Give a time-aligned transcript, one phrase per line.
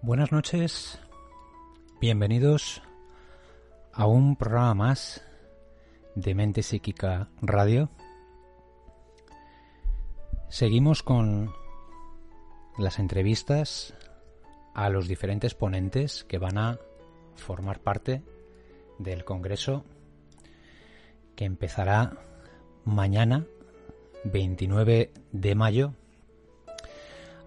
[0.00, 1.00] Buenas noches,
[2.00, 2.82] bienvenidos
[3.92, 5.24] a un programa más
[6.14, 7.90] de Mente Psíquica Radio.
[10.48, 11.52] Seguimos con
[12.78, 13.92] las entrevistas
[14.72, 16.78] a los diferentes ponentes que van a
[17.34, 18.22] formar parte
[19.00, 19.84] del Congreso
[21.34, 22.18] que empezará
[22.84, 23.46] mañana
[24.22, 25.92] 29 de mayo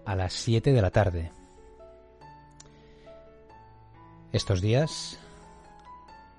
[0.04, 1.41] a las 7 de la tarde.
[4.32, 5.18] Estos días,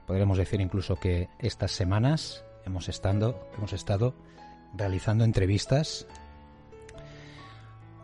[0.08, 4.16] podremos decir incluso que estas semanas hemos, hemos estado
[4.76, 6.08] realizando entrevistas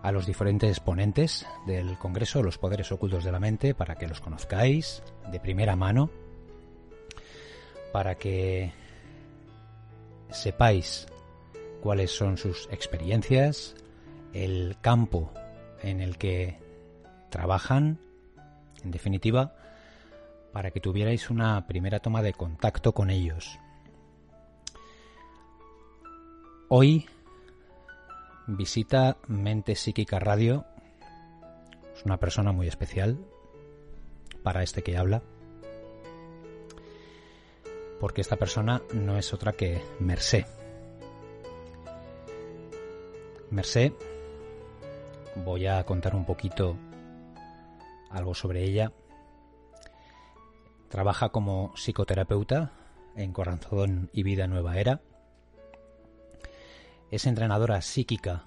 [0.04, 4.22] a los diferentes ponentes del Congreso, los poderes ocultos de la mente, para que los
[4.22, 6.12] conozcáis de primera mano,
[7.92, 8.72] para que
[10.30, 11.08] sepáis
[11.82, 13.74] cuáles son sus experiencias,
[14.34, 15.34] el campo
[15.82, 16.60] en el que
[17.32, 17.98] trabajan,
[18.84, 19.56] en definitiva,
[20.60, 23.58] para que tuvierais una primera toma de contacto con ellos.
[26.68, 27.08] Hoy
[28.46, 30.66] visita Mente Psíquica Radio.
[31.96, 33.18] Es una persona muy especial
[34.44, 35.24] para este que habla.
[38.02, 40.46] Porque esta persona no es otra que Mercé.
[43.50, 43.94] Mercé,
[45.46, 46.76] voy a contar un poquito
[48.10, 48.92] algo sobre ella.
[50.90, 52.72] Trabaja como psicoterapeuta
[53.16, 55.02] en Corazón y Vida Nueva Era
[57.12, 58.46] es entrenadora psíquica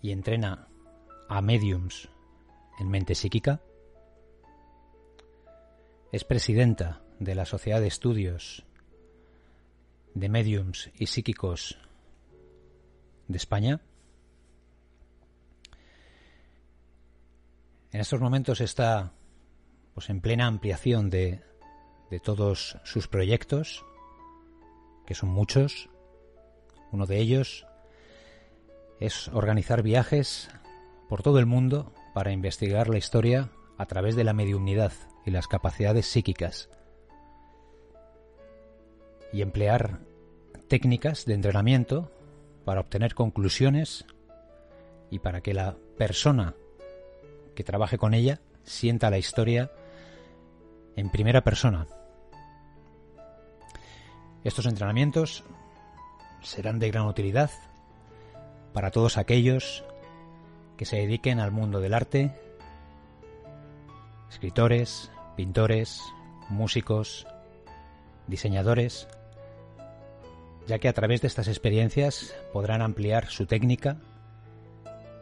[0.00, 0.68] y entrena
[1.28, 2.08] a mediums
[2.78, 3.60] en mente psíquica.
[6.12, 8.64] Es presidenta de la Sociedad de Estudios
[10.14, 11.78] de Mediums y Psíquicos
[13.28, 13.80] de España.
[17.92, 19.12] En estos momentos está
[19.96, 21.40] pues en plena ampliación de,
[22.10, 23.82] de todos sus proyectos,
[25.06, 25.88] que son muchos,
[26.92, 27.66] uno de ellos
[29.00, 30.50] es organizar viajes
[31.08, 33.48] por todo el mundo para investigar la historia
[33.78, 34.92] a través de la mediunidad
[35.24, 36.68] y las capacidades psíquicas
[39.32, 40.00] y emplear
[40.68, 42.12] técnicas de entrenamiento
[42.66, 44.04] para obtener conclusiones
[45.10, 46.54] y para que la persona
[47.54, 49.72] que trabaje con ella sienta la historia
[50.96, 51.86] en primera persona.
[54.44, 55.44] Estos entrenamientos
[56.42, 57.50] serán de gran utilidad
[58.72, 59.84] para todos aquellos
[60.76, 62.32] que se dediquen al mundo del arte,
[64.30, 66.00] escritores, pintores,
[66.48, 67.26] músicos,
[68.26, 69.08] diseñadores,
[70.66, 73.98] ya que a través de estas experiencias podrán ampliar su técnica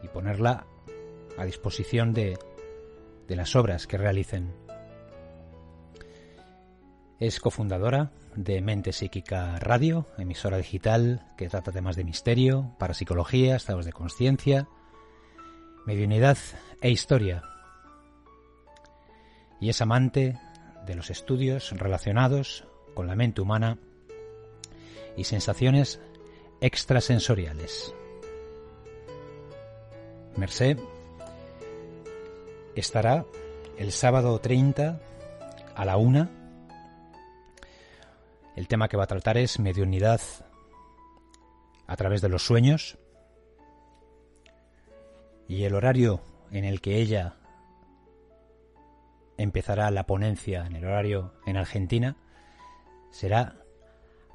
[0.03, 0.65] y ponerla
[1.37, 2.37] a disposición de,
[3.27, 4.64] las obras que realicen.
[7.25, 13.83] Es cofundadora de Mente Psíquica Radio, emisora digital que trata temas de misterio, parapsicología, estados
[13.83, 14.67] de conciencia,
[15.87, 16.37] mediunidad
[16.81, 17.41] e historia.
[19.59, 20.39] Y es amante
[20.85, 23.79] de los estudios relacionados con la mente humana
[25.17, 25.99] y sensaciones
[26.61, 27.91] extrasensoriales.
[30.37, 30.77] Merced
[32.75, 33.25] estará
[33.79, 35.01] el sábado 30
[35.73, 36.44] a la una
[38.55, 40.21] el tema que va a tratar es mediunidad
[41.87, 42.97] a través de los sueños.
[45.47, 46.21] Y el horario
[46.51, 47.35] en el que ella
[49.37, 52.15] empezará la ponencia, en el horario en Argentina,
[53.11, 53.57] será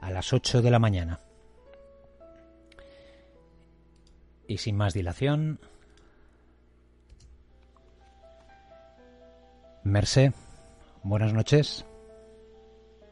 [0.01, 1.21] a las 8 de la mañana.
[4.47, 5.61] Y sin más dilación,
[9.83, 10.35] Merced,
[11.03, 11.87] buenas noches.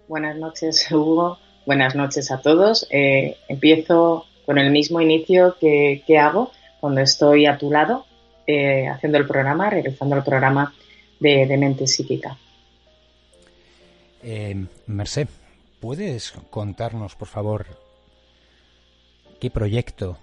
[0.09, 1.39] Buenas noches, Hugo.
[1.67, 2.87] Buenas noches a todos.
[2.91, 6.51] Eh, empiezo con el mismo inicio que, hago
[6.81, 8.07] cuando estoy a tu lado
[8.47, 10.75] eh, haciendo el programa, realizando el programa
[11.21, 12.39] de, mente psíquica.
[14.23, 15.29] Eh, Merced,
[15.79, 17.67] ¿puedes contarnos, por favor,
[19.39, 20.17] qué proyecto?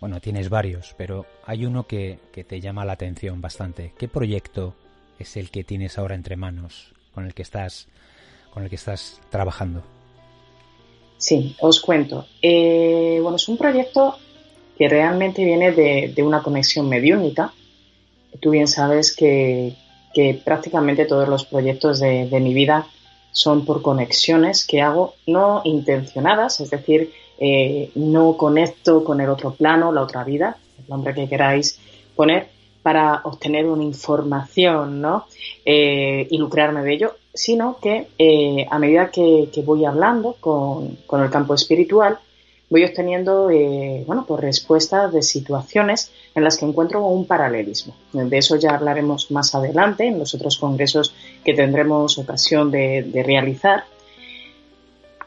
[0.00, 3.92] Bueno, tienes varios, pero hay uno que, que te llama la atención bastante.
[3.98, 4.76] ¿Qué proyecto
[5.18, 7.88] es el que tienes ahora entre manos, con el que estás
[8.58, 9.82] con el que estás trabajando.
[11.16, 12.26] Sí, os cuento.
[12.42, 14.16] Eh, bueno, es un proyecto
[14.76, 17.52] que realmente viene de, una conexión mediúnica.
[18.40, 19.76] Tú bien sabes que,
[20.44, 22.88] prácticamente todos los proyectos de, mi vida
[23.30, 29.52] son por conexiones que hago no intencionadas, es decir, eh, no conecto con el otro
[29.52, 31.78] plano, la otra vida, el nombre que queráis
[32.16, 32.48] poner,
[32.82, 35.26] para obtener una información ¿no?
[35.64, 41.30] Eh, y lucrarme de ello, sino que eh, a medida que, voy hablando con, el
[41.30, 42.18] campo espiritual,
[42.68, 47.94] voy obteniendo eh, bueno, pues respuestas de situaciones en las que encuentro un paralelismo.
[48.12, 51.14] De eso ya hablaremos más adelante en los otros congresos
[51.44, 53.84] que tendremos ocasión de realizar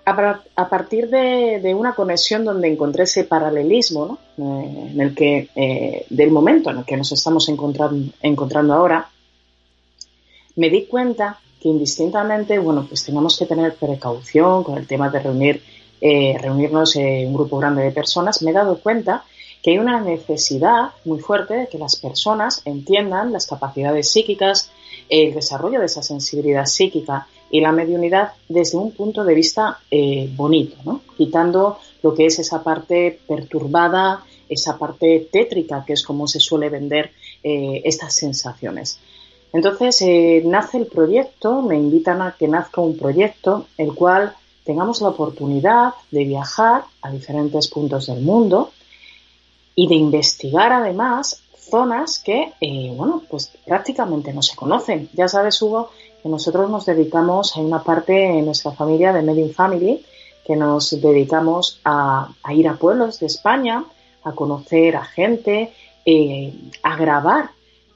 [0.04, 6.72] a, partir de, una conexión donde encontré ese paralelismo, eh, en el que, del momento
[6.72, 9.08] en el que nos estamos encontrando ahora,
[10.58, 15.20] me di cuenta que indistintamente, bueno, pues tenemos que tener precaución con el tema de
[15.20, 15.64] reunir,
[16.02, 19.24] eh, reunirnos en un grupo grande de personas, me he dado cuenta
[19.62, 24.72] que hay una necesidad muy fuerte de que las personas entiendan las capacidades psíquicas,
[25.08, 30.30] el desarrollo de esa sensibilidad psíquica y la mediunidad desde un punto de vista eh,
[30.36, 36.40] bonito, quitando lo que es esa parte perturbada, esa parte tétrica, que es como se
[36.40, 37.12] suele vender
[37.44, 39.00] eh, estas sensaciones.
[39.54, 44.34] Entonces eh, nace el proyecto, me invitan a que nazca un proyecto, el cual
[44.64, 48.72] tengamos la oportunidad de viajar a diferentes puntos del mundo
[49.76, 52.54] y de investigar además zonas que,
[52.96, 55.10] bueno, pues prácticamente no se conocen.
[55.14, 55.90] Ya sabes, Hugo,
[56.24, 60.06] nosotros nos dedicamos, hay una parte en nuestra familia de Medium Family
[60.46, 63.84] que nos dedicamos a, ir a pueblos de España,
[64.24, 65.72] a conocer a gente,
[66.06, 66.54] eh,
[66.84, 67.52] a grabar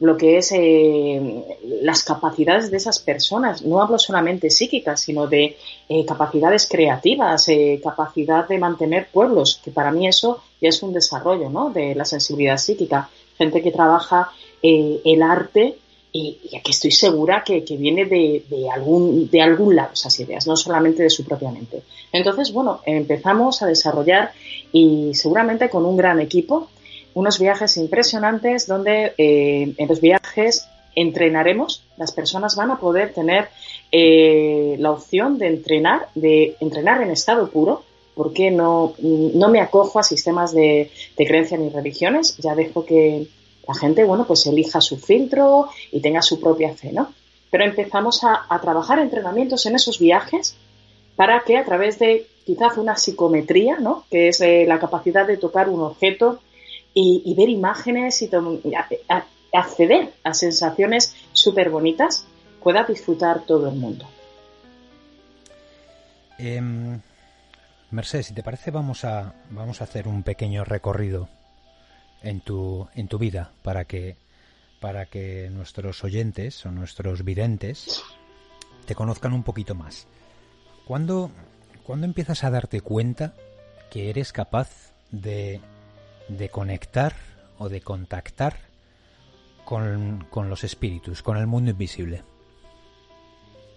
[0.05, 1.43] lo que es eh,
[1.81, 3.63] las capacidades de esas personas.
[3.63, 5.57] No hablo solamente psíquicas, sino de
[5.89, 7.47] eh, capacidades creativas,
[7.83, 11.69] capacidad de mantener pueblos, que para mí eso ya es un desarrollo ¿no?
[11.69, 13.09] de la sensibilidad psíquica.
[13.37, 14.31] Gente que trabaja
[14.61, 15.77] el arte
[16.15, 18.41] y, aquí estoy segura que, viene de,
[18.73, 21.83] algún, de algún lado esas ideas, no solamente de su propia mente.
[22.09, 24.31] Entonces, bueno, empezamos a desarrollar
[24.71, 26.69] y seguramente con un gran equipo
[27.15, 33.49] unos viajes impresionantes donde eh, en los viajes entrenaremos, las personas van a poder tener
[33.91, 37.83] eh, la opción de entrenar, de entrenar en estado puro,
[38.13, 43.27] porque no, no me acojo a sistemas de, de creencia ni religiones, ya dejo que,
[43.67, 47.11] la gente, bueno, pues elija su filtro y tenga su propia fe, ¿no?
[47.49, 50.55] Pero empezamos a, trabajar entrenamientos en esos viajes
[51.15, 54.03] para que a través de quizás una psicometría, ¿no?
[54.11, 56.39] Que es eh, la capacidad de tocar un objeto
[56.95, 58.29] y, ver imágenes y,
[59.53, 62.25] acceder a sensaciones súper bonitas,
[62.63, 64.07] pueda disfrutar todo el mundo.
[66.37, 66.99] Em,
[67.91, 71.29] Mercedes, si te parece, vamos a, vamos a hacer un pequeño recorrido
[72.23, 74.17] en tu, en tu vida para que,
[74.79, 78.03] para que nuestros oyentes o nuestros videntes
[78.85, 80.07] te conozcan un poquito más.
[80.85, 81.31] ¿Cuándo,
[81.87, 83.33] empiezas a darte cuenta
[83.89, 85.61] que eres capaz de,
[86.27, 87.15] de conectar
[87.57, 88.57] o de contactar
[89.63, 92.23] con, los espíritus, con el mundo invisible?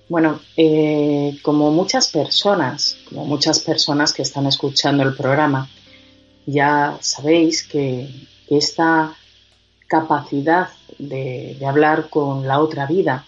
[0.09, 5.69] Bueno, eh, como muchas personas, como muchas personas que están escuchando el programa,
[6.47, 8.09] ya sabéis que
[8.49, 9.15] esta
[9.87, 10.69] capacidad
[10.99, 13.27] de, hablar con la otra vida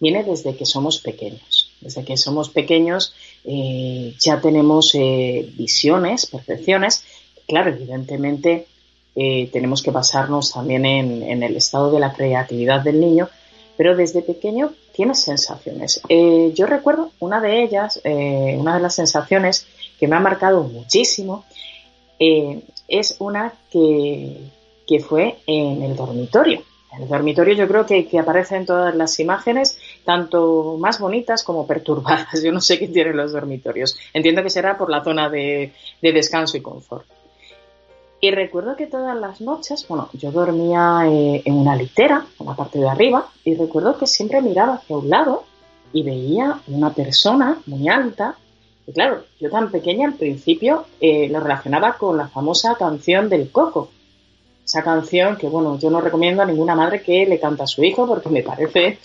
[0.00, 1.72] viene desde que somos pequeños.
[1.80, 3.14] Desde que somos pequeños
[3.44, 7.04] eh, ya tenemos eh, visiones, percepciones.
[7.48, 8.66] Claro, evidentemente
[9.16, 13.28] eh, tenemos que basarnos también en, el estado de la creatividad del niño,
[13.76, 16.00] pero desde pequeño tienes sensaciones.
[16.08, 19.66] yo recuerdo una de ellas, una de las sensaciones
[19.98, 21.44] que me ha marcado muchísimo,
[22.88, 24.50] es una que,
[25.06, 26.62] fue en el dormitorio.
[26.92, 31.66] En el dormitorio yo creo que, que, aparecen todas las imágenes, tanto más bonitas como
[31.66, 32.42] perturbadas.
[32.42, 33.98] Yo no sé qué tienen los dormitorios.
[34.14, 37.06] Entiendo que será por la zona de, descanso y confort.
[38.20, 42.56] Y recuerdo que todas las noches, bueno, yo dormía eh, en una litera, en la
[42.56, 45.44] parte de arriba, y recuerdo que siempre miraba hacia un lado
[45.92, 48.36] y veía una persona muy alta
[48.88, 53.50] y claro, yo tan pequeña al principio eh, lo relacionaba con la famosa canción del
[53.50, 53.90] coco.
[54.64, 57.84] Esa canción que, bueno, yo no recomiendo a ninguna madre que le canta a su
[57.84, 58.98] hijo porque me parece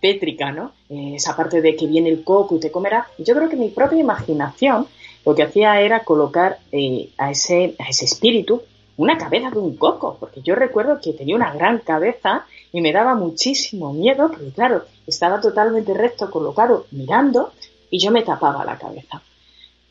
[0.00, 0.70] tétrica, ¿no?
[0.88, 3.08] Eh, esa parte de que viene el coco y te comerá.
[3.18, 4.86] yo creo que mi propia imaginación
[5.24, 8.62] lo que hacía era colocar eh, a, ese, a ese espíritu
[8.96, 12.92] una cabeza de un coco, porque yo recuerdo que tenía una gran cabeza y me
[12.92, 17.52] daba muchísimo miedo, porque claro, estaba totalmente recto, colocado, mirando,
[17.90, 19.20] y yo me tapaba la cabeza.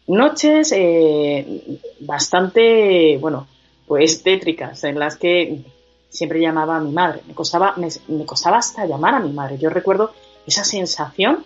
[0.07, 3.47] Noches eh, bastante, bueno,
[3.87, 5.63] pues tétricas, en las que
[6.09, 7.21] siempre llamaba a mi madre.
[7.27, 9.57] Me costaba, me, costaba hasta llamar a mi madre.
[9.57, 10.13] Yo recuerdo
[10.45, 11.45] esa sensación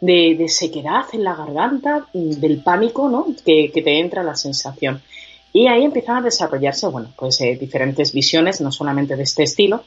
[0.00, 3.26] de, sequedad en la garganta, del pánico, ¿no?
[3.44, 5.02] Que, te entra la sensación.
[5.52, 9.82] Y ahí empiezan a desarrollarse, bueno, pues eh, diferentes visiones, no solamente de este estilo,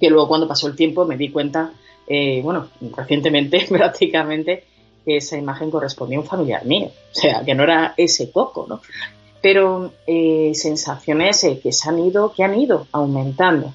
[0.00, 1.72] que luego cuando pasó el tiempo me di cuenta,
[2.06, 4.64] eh, bueno, recientemente prácticamente,
[5.04, 8.66] que esa imagen correspondía a un familiar mío, o sea, que no era ese poco,
[8.68, 8.80] ¿no?
[9.42, 13.74] Pero eh, sensaciones que se han ido, que han ido aumentando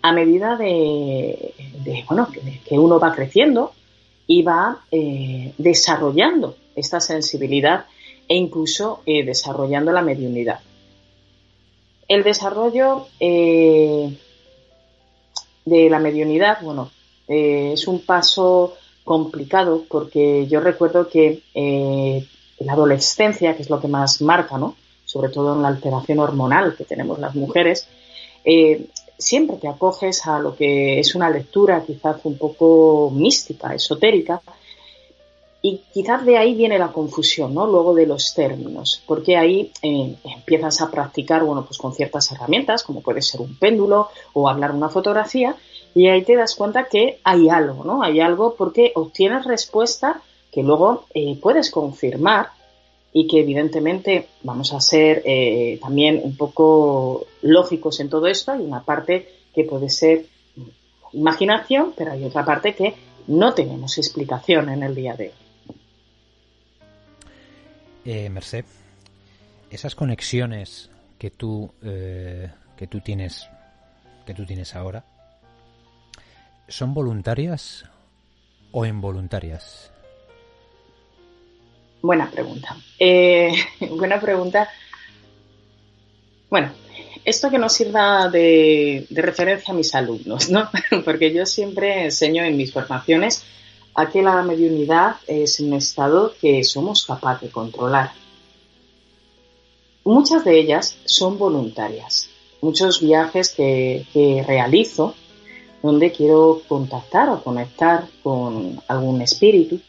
[0.00, 1.52] a medida de,
[2.08, 2.26] bueno,
[2.66, 3.72] que uno va creciendo
[4.30, 4.84] y va
[5.58, 7.86] desarrollando esta sensibilidad
[8.30, 10.60] e incluso eh, desarrollando la mediunidad.
[12.06, 14.16] El desarrollo eh,
[15.64, 16.92] de la mediunidad, bueno,
[17.26, 21.42] eh, es un paso complicado porque yo recuerdo que
[22.60, 24.76] la adolescencia, que es lo que más marca, ¿no?
[25.04, 27.88] sobre todo en la alteración hormonal que tenemos las mujeres,
[29.20, 34.40] siempre te acoges a lo que es una lectura quizás un poco mística, esotérica,
[35.62, 37.66] y quizás de ahí viene la confusión, ¿no?
[37.66, 42.82] Luego de los términos, porque ahí eh, empiezas a practicar, bueno, pues con ciertas herramientas,
[42.82, 45.54] como puede ser un péndulo o hablar una fotografía,
[45.94, 48.02] y ahí te das cuenta que hay algo, ¿no?
[48.02, 52.50] Hay algo porque obtienes respuesta que luego eh, puedes confirmar
[53.12, 58.52] y que evidentemente vamos a ser eh, también un poco lógicos en todo esto.
[58.52, 60.26] Hay una parte que puede ser
[61.12, 62.94] imaginación, pero hay otra parte que
[63.26, 65.34] no tenemos explicación en el día de hoy.
[68.04, 68.64] Eh, Merced,
[69.70, 73.48] esas conexiones que tú, eh, que tú tienes,
[74.24, 75.04] que tú tienes ahora,
[76.68, 77.84] ¿son voluntarias
[78.72, 79.92] o involuntarias?
[82.02, 82.76] Buena pregunta.
[82.98, 83.52] Eh,
[83.90, 84.68] buena pregunta.
[86.48, 86.72] Bueno,
[87.24, 90.68] esto que nos sirva de, de, referencia a mis alumnos, ¿no?
[91.04, 93.44] Porque yo siempre enseño en mis formaciones
[93.94, 98.12] a que la mediunidad es un estado que somos capaces de controlar.
[100.04, 102.30] Muchas de ellas son voluntarias.
[102.62, 105.14] Muchos viajes que, realizo
[105.82, 109.80] donde quiero contactar o conectar con algún espíritu,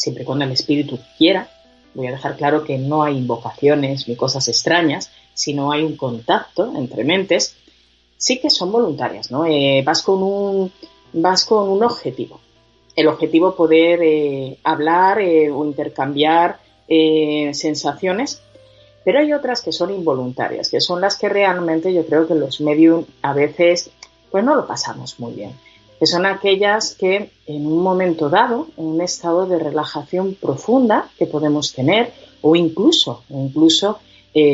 [0.00, 1.50] siempre cuando el espíritu quiera.
[1.94, 6.72] Voy a dejar claro que no hay invocaciones ni cosas extrañas, sino hay un contacto
[6.74, 7.54] entre mentes.
[8.16, 9.44] Sí que son voluntarias, ¿no?
[9.44, 10.72] Eh, vas, con un,
[11.12, 12.40] vas con un objetivo
[12.96, 16.58] el objetivo poder eh, hablar eh, o intercambiar
[17.52, 18.42] sensaciones,
[19.04, 22.60] pero hay otras que son involuntarias, que son las que realmente yo creo que los
[22.60, 23.90] medios a veces
[24.28, 25.52] pues no lo pasamos muy bien,
[26.00, 31.26] que son aquellas que en un momento dado, en un estado de relajación profunda que
[31.26, 34.00] podemos tener, o incluso, incluso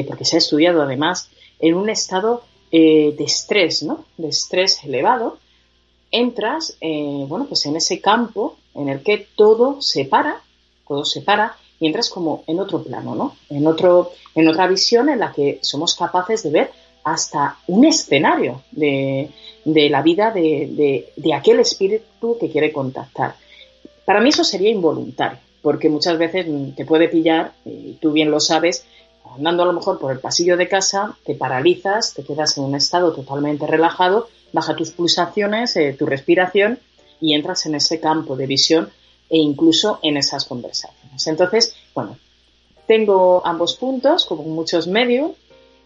[0.08, 4.04] porque se ha estudiado además, en un estado de estrés, ¿no?
[4.16, 5.38] De estrés elevado,
[6.10, 10.40] entras, eh, bueno, pues en ese campo en el que todo se para,
[10.86, 13.36] todo se para y entras como en otro plano, ¿no?
[13.50, 16.70] En, otro, en otra visión en la que somos capaces de ver
[17.06, 19.30] hasta un escenario de,
[19.64, 23.36] la vida de, aquel espíritu que quiere contactar.
[24.04, 28.40] Para mí eso sería involuntario, porque muchas veces te puede pillar, y tú bien lo
[28.40, 28.84] sabes,
[29.36, 32.74] andando a lo mejor por el pasillo de casa, te paralizas, te quedas en un
[32.74, 36.80] estado totalmente relajado baja tus pulsaciones, eh, tu respiración
[37.20, 38.90] y entras en ese campo de visión
[39.30, 41.26] e incluso en esas conversaciones.
[41.26, 42.16] Entonces, bueno,
[42.86, 45.32] tengo ambos puntos, como muchos medios,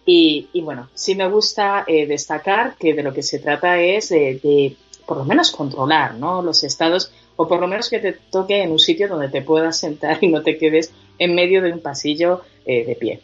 [0.07, 4.77] y, bueno, sí me gusta eh, destacar que de lo que se trata es de,
[5.07, 6.43] por lo menos controlar ¿no?
[6.43, 9.79] los estados o por lo menos que te toque en un sitio donde te puedas
[9.79, 13.21] sentar y no te quedes en medio de un pasillo eh, de pie.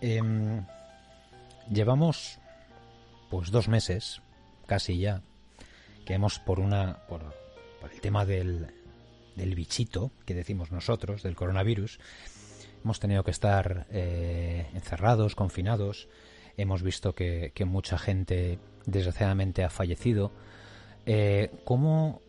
[0.00, 0.64] Em,
[1.70, 2.38] llevamos
[3.30, 4.22] pues dos meses,
[4.66, 5.22] casi ya,
[6.04, 7.20] que hemos por una por,
[7.92, 8.66] el tema del,
[9.36, 11.98] del bichito que decimos nosotros, del coronavirus,
[12.82, 16.08] hemos tenido que estar eh, encerrados, confinados,
[16.56, 20.32] hemos visto que, mucha gente desgraciadamente ha fallecido.
[21.06, 22.20] Eh, ¿cómo,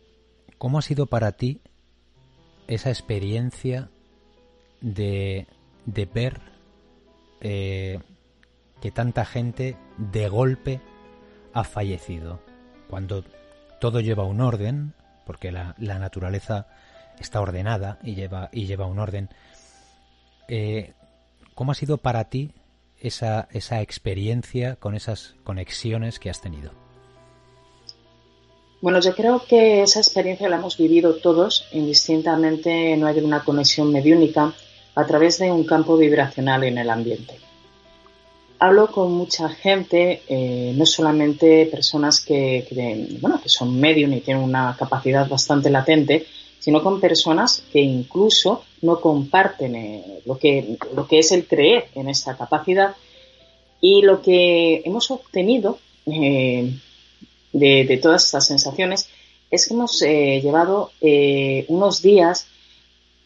[0.58, 1.60] ¿Cómo ha sido para ti
[2.66, 3.90] esa experiencia
[4.80, 5.46] de,
[5.86, 6.40] de ver
[7.40, 8.00] eh,
[8.80, 10.80] que tanta gente de golpe
[11.52, 12.40] ha fallecido.
[12.88, 13.24] Cuando
[13.80, 14.94] todo lleva un orden,
[15.26, 16.66] porque la, naturaleza
[17.18, 19.28] está ordenada y lleva, y lleva un orden,
[20.50, 20.92] eh,
[21.54, 22.50] ¿cómo ha sido para ti
[22.98, 26.72] esa, esa experiencia con esas conexiones que has tenido?
[28.82, 33.92] Bueno, yo creo que esa experiencia la hemos vivido todos, indistintamente no hay una conexión
[33.92, 34.52] mediúnica,
[34.94, 37.38] a través de un campo vibracional en el ambiente
[38.60, 42.66] hablo con mucha gente, eh, no solamente personas que,
[43.20, 46.26] bueno, que son medium y tienen una capacidad bastante latente,
[46.60, 51.88] sino con personas que incluso no comparten eh, lo, que, lo que es el creer
[51.94, 52.94] en esta capacidad.
[53.80, 56.72] Y lo que hemos obtenido eh,
[57.52, 59.08] de, todas estas sensaciones
[59.50, 60.92] es que hemos eh, llevado
[61.68, 62.46] unos días,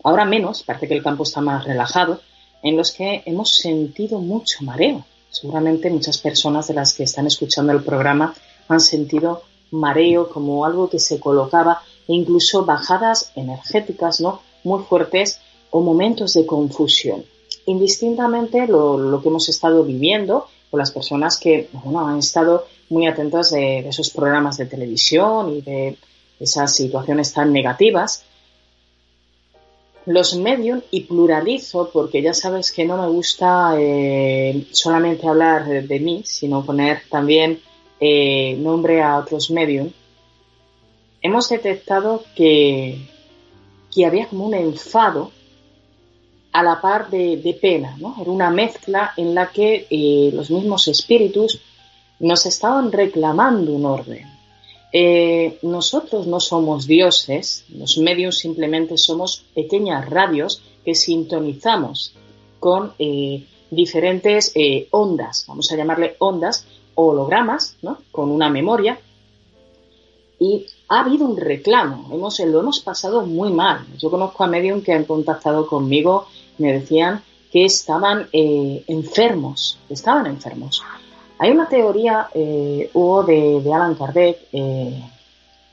[0.04, 2.20] ahora menos, parece que el campo está más relajado,
[2.62, 5.04] en los que hemos sentido mucho mareo.
[5.28, 8.32] Seguramente muchas personas de las que están escuchando el programa
[8.68, 14.40] han sentido mareo como algo que se colocaba e incluso bajadas energéticas ¿no?
[14.62, 17.24] muy fuertes o momentos de confusión.
[17.66, 23.50] Indistintamente lo, que hemos estado viviendo o las personas que bueno, han estado muy atentas
[23.50, 25.96] de, esos programas de televisión y de
[26.38, 28.24] esas situaciones tan negativas,
[30.06, 36.00] los medios y pluralizo porque ya sabes que no me gusta eh, solamente hablar de,
[36.00, 37.60] mí, sino poner también
[37.98, 39.88] eh, nombre a otros medios
[41.24, 42.98] hemos detectado que,
[43.90, 45.32] que había como un enfado
[46.52, 48.14] a la par de, pena, ¿no?
[48.20, 51.60] Era una mezcla en la que eh, los mismos espíritus
[52.20, 54.26] nos estaban reclamando un orden.
[54.92, 62.14] Eh, nosotros no somos dioses, los medios simplemente somos pequeñas radios que sintonizamos
[62.60, 64.52] con eh, diferentes
[64.90, 67.98] ondas, vamos a llamarle ondas, hologramas, ¿no?
[68.12, 69.00] con una memoria,
[70.38, 73.86] y ha habido un reclamo, hemos, lo hemos pasado muy mal.
[73.98, 76.26] Yo conozco a medium que han contactado conmigo,
[76.58, 80.82] me decían que estaban eh, enfermos, estaban enfermos.
[81.38, 85.02] Hay una teoría, eh, hubo de, Alan Kardec, eh,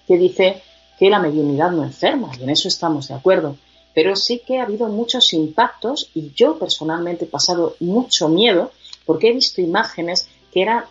[0.08, 0.62] que dice
[0.98, 3.58] que la mediunidad no enferma, y en eso estamos de acuerdo.
[3.94, 8.72] Pero sí que ha habido muchos impactos y yo personalmente he pasado mucho miedo
[9.06, 10.86] porque he visto imágenes que eran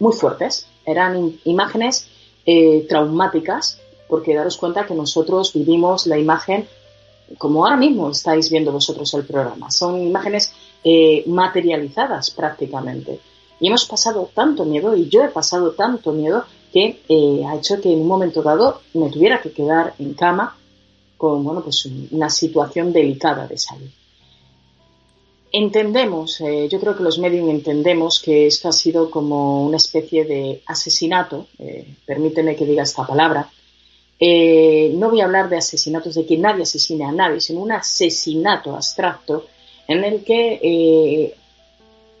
[0.00, 2.08] muy fuertes, eran imágenes
[2.46, 6.66] eh, traumáticas, porque daros cuenta que nosotros vivimos la imagen
[7.36, 9.70] como ahora mismo estáis viendo vosotros el programa.
[9.70, 10.52] Son imágenes
[10.82, 13.20] eh, materializadas prácticamente.
[13.60, 17.80] Y hemos pasado tanto miedo, y yo he pasado tanto miedo, que eh, ha hecho
[17.80, 20.56] que en un momento dado me tuviera que quedar en cama
[21.16, 23.88] con bueno, pues una situación delicada de salud.
[25.50, 30.26] Entendemos, eh, yo creo que los medios entendemos que esto ha sido como una especie
[30.26, 33.48] de asesinato, eh, permíteme que diga esta palabra.
[34.20, 37.72] Eh, no voy a hablar de asesinatos de que nadie asesine a nadie, sino un
[37.72, 39.46] asesinato abstracto
[39.86, 41.34] en el que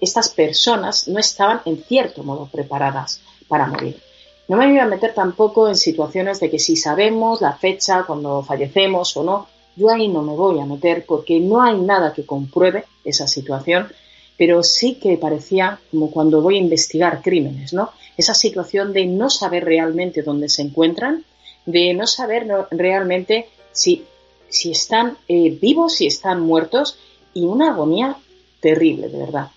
[0.00, 4.00] estas personas no estaban en cierto modo preparadas para morir.
[4.46, 8.42] No me voy a meter tampoco en situaciones de que si sabemos la fecha cuando
[8.42, 9.46] fallecemos o no,
[9.78, 13.88] yo ahí no me voy a meter porque no hay nada que compruebe esa situación,
[14.36, 17.90] pero sí que parecía como cuando voy a investigar crímenes, ¿no?
[18.16, 21.24] Esa situación de no saber realmente dónde se encuentran,
[21.66, 24.04] de no saber realmente si,
[24.48, 26.98] si están eh, vivos, si están muertos,
[27.34, 28.16] y una agonía
[28.60, 29.50] terrible, de verdad.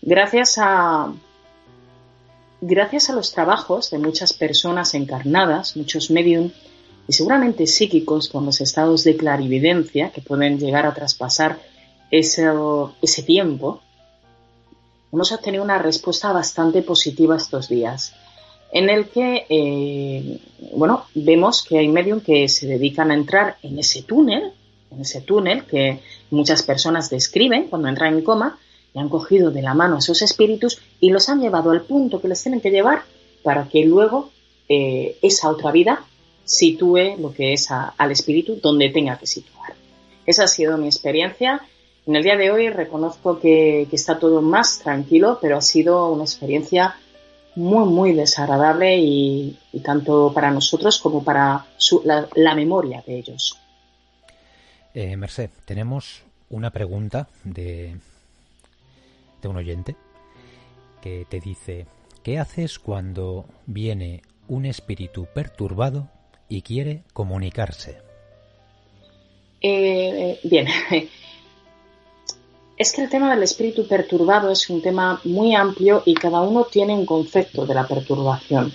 [0.00, 1.12] Gracias a,
[2.60, 6.50] gracias a los trabajos de muchas personas encarnadas, muchos medium,
[7.08, 11.58] y seguramente psíquicos con los estados de clarividencia que pueden llegar a traspasar
[12.10, 12.46] ese,
[13.00, 13.80] ese tiempo,
[15.12, 18.14] hemos obtenido una respuesta bastante positiva estos días,
[18.72, 20.40] en el que, eh,
[20.74, 24.52] bueno, vemos que hay medium que se dedican a entrar en ese túnel,
[24.90, 28.58] en ese túnel que muchas personas describen cuando entran en coma,
[28.94, 32.20] y han cogido de la mano a esos espíritus y los han llevado al punto
[32.20, 33.02] que les tienen que llevar
[33.42, 34.30] para que luego
[34.68, 36.04] eh, esa otra vida
[36.44, 39.74] sitúe lo que es al espíritu donde tenga que situar.
[40.26, 41.60] Esa ha sido mi experiencia.
[42.06, 46.24] En el día de hoy reconozco que, está todo más tranquilo, pero ha sido una
[46.24, 46.96] experiencia
[47.54, 51.66] muy, muy desagradable y, tanto para nosotros como para
[52.34, 53.58] la, memoria de ellos.
[54.94, 57.96] Eh, Merced, tenemos una pregunta de,
[59.40, 59.96] de un oyente
[61.00, 61.86] que te dice,
[62.22, 66.08] ¿qué haces cuando viene un espíritu perturbado
[66.52, 67.96] y quiere comunicarse.
[69.62, 70.66] Eh, bien,
[72.76, 76.64] es que el tema del espíritu perturbado es un tema muy amplio y cada uno
[76.64, 78.70] tiene un concepto de la perturbación.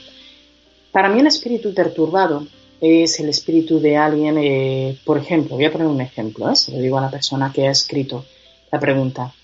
[0.92, 2.48] Para mí un espíritu perturbado
[2.82, 6.56] es el espíritu de alguien, eh, por ejemplo, voy a poner un ejemplo, ¿eh?
[6.56, 8.26] se lo digo a la persona que ha escrito
[8.72, 9.36] la pregunta,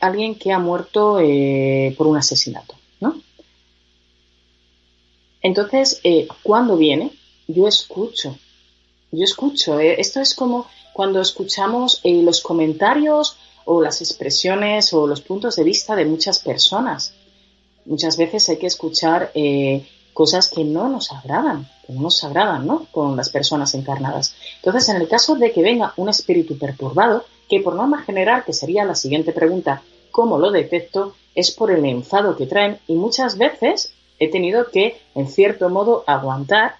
[0.00, 1.18] alguien que ha muerto
[1.96, 3.20] por un asesinato, ¿no?
[5.42, 6.00] Entonces,
[6.42, 7.10] cuando viene,
[7.48, 8.36] yo escucho,
[9.10, 9.80] yo escucho.
[9.80, 15.56] Eh, esto es como cuando escuchamos eh, los comentarios o las expresiones o los puntos
[15.56, 17.14] de vista de muchas personas.
[17.86, 22.66] Muchas veces hay que escuchar eh, cosas que no nos agradan, que no nos agradan,
[22.66, 22.86] ¿no?
[22.90, 24.34] Con las personas encarnadas.
[24.56, 28.52] Entonces, en el caso de que venga un espíritu perturbado, que por norma general, que
[28.52, 31.14] sería la siguiente pregunta, ¿cómo lo detecto?
[31.34, 36.04] Es por el enfado que traen y muchas veces he tenido que, en cierto modo,
[36.06, 36.76] aguantar.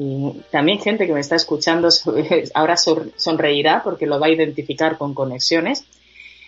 [0.00, 1.88] Y también gente que me está escuchando
[2.54, 5.84] ahora sonreirá porque lo va a identificar con conexiones.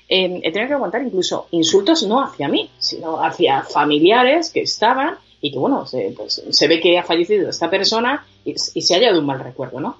[0.09, 5.17] Eh, he tenido que aguantar incluso insultos no hacia mí, sino hacia familiares que estaban
[5.41, 9.19] y que, bueno, se, pues, ve que ha fallecido esta persona y, se haya dado
[9.19, 9.97] un mal recuerdo, ¿no?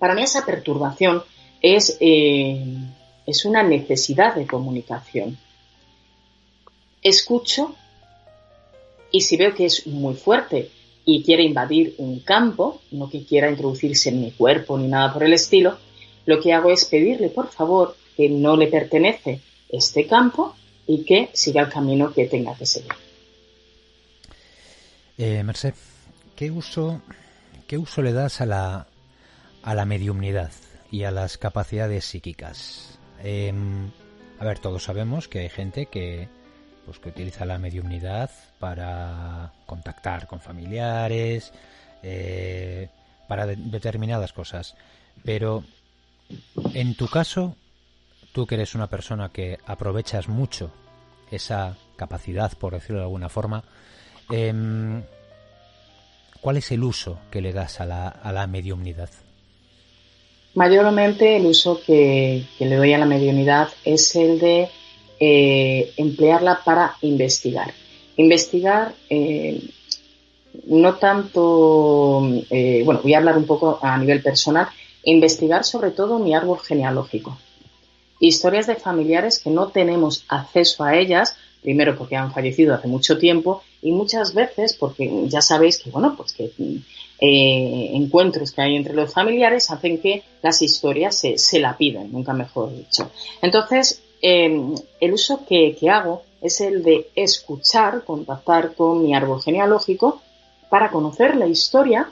[0.00, 1.22] Para mí esa perturbación
[1.60, 2.64] es, eh,
[3.26, 5.38] es una necesidad de comunicación.
[7.00, 7.76] Escucho
[9.12, 10.70] y si veo que es muy fuerte
[11.04, 15.24] y quiere invadir un campo, no que quiera introducirse en mi cuerpo ni nada por
[15.24, 15.76] el estilo,
[16.26, 20.54] lo que hago es pedirle, por favor, que no le pertenece este campo
[20.86, 22.92] y que siga el camino que tenga que seguir.
[25.18, 25.74] Eh, Merced,
[26.36, 27.00] ¿qué uso,
[27.66, 28.86] ¿qué uso le das a la,
[29.62, 30.50] a la mediumnidad
[30.90, 32.98] y a las capacidades psíquicas?
[33.22, 33.90] Em,
[34.38, 36.28] a ver, todos sabemos que hay gente que,
[36.84, 41.52] pues, que utiliza la mediumnidad para contactar con familiares,
[42.02, 42.88] eh,
[43.28, 44.74] para determinadas cosas.
[45.24, 45.64] Pero
[46.74, 47.56] en tu caso,
[48.32, 50.70] tú que eres una persona que aprovechas mucho
[51.30, 53.64] esa capacidad, por decirlo de alguna forma,
[54.30, 55.02] em,
[56.40, 59.10] ¿cuál es el uso que le das a la, a la mediumnidad?
[60.54, 64.68] Mayormente el uso que, le doy a la mediunidad es el de
[65.24, 67.72] eh, emplearla para investigar.
[68.16, 69.62] Investigar eh,
[70.66, 74.66] no tanto, eh, bueno, voy a hablar un poco a nivel personal,
[75.04, 77.38] investigar sobre todo mi árbol genealógico.
[78.18, 83.16] Historias de familiares que no tenemos acceso a ellas, primero porque han fallecido hace mucho
[83.16, 86.50] tiempo y muchas veces porque ya sabéis que, bueno, pues que
[87.20, 92.32] encuentros que hay entre los familiares hacen que las historias se, se la piden, nunca
[92.32, 93.08] mejor dicho.
[93.40, 100.22] Entonces, Em, el uso que, hago es el de escuchar, contactar con mi árbol genealógico
[100.70, 102.08] para conocer la historia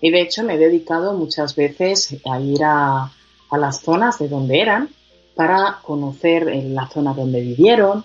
[0.00, 3.12] y de hecho me he dedicado muchas veces a ir a,
[3.52, 4.88] las zonas de donde eran
[5.34, 8.04] para conocer la zona donde vivieron,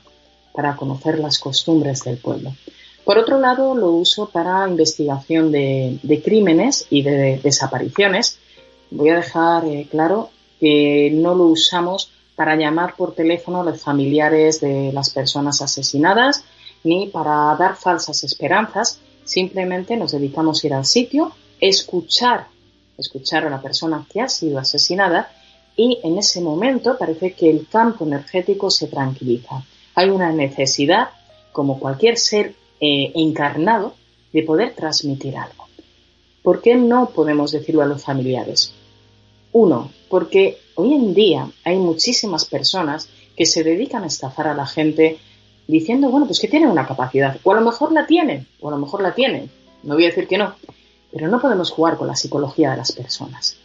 [0.54, 2.52] para conocer las costumbres del pueblo.
[3.06, 8.40] Por otro lado, lo uso para investigación de, crímenes y de desapariciones.
[8.90, 13.82] Voy a dejar eh, claro que no lo usamos para llamar por teléfono a los
[13.82, 16.44] familiares de las personas asesinadas
[16.84, 19.00] ni para dar falsas esperanzas.
[19.24, 22.48] Simplemente nos dedicamos a ir al sitio, escuchar,
[22.98, 25.30] escuchar a la persona que ha sido asesinada
[25.76, 29.64] y en ese momento parece que el campo energético se tranquiliza.
[29.96, 31.10] Hay una necesidad,
[31.52, 33.96] como cualquier ser eh, encarnado,
[34.32, 35.66] de poder transmitir algo.
[36.44, 38.74] ¿Por qué no podemos decirlo a los familiares?
[39.52, 44.66] Uno, porque hoy en día hay muchísimas personas que se dedican a estafar a la
[44.66, 45.18] gente
[45.68, 48.72] diciendo, bueno, pues que tienen una capacidad, o a lo mejor la tienen, o a
[48.72, 49.52] lo mejor la tienen,
[49.84, 50.56] no voy a decir que no,
[51.12, 53.58] pero no podemos jugar con la psicología de las personas.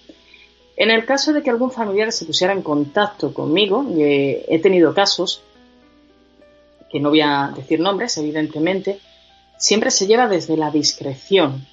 [0.77, 4.93] En el caso de que algún familiar se pusiera en contacto conmigo, eh, he tenido
[4.93, 5.43] casos,
[6.91, 8.99] que no voy a decir nombres, evidentemente,
[9.57, 11.65] siempre se lleva desde la discreción.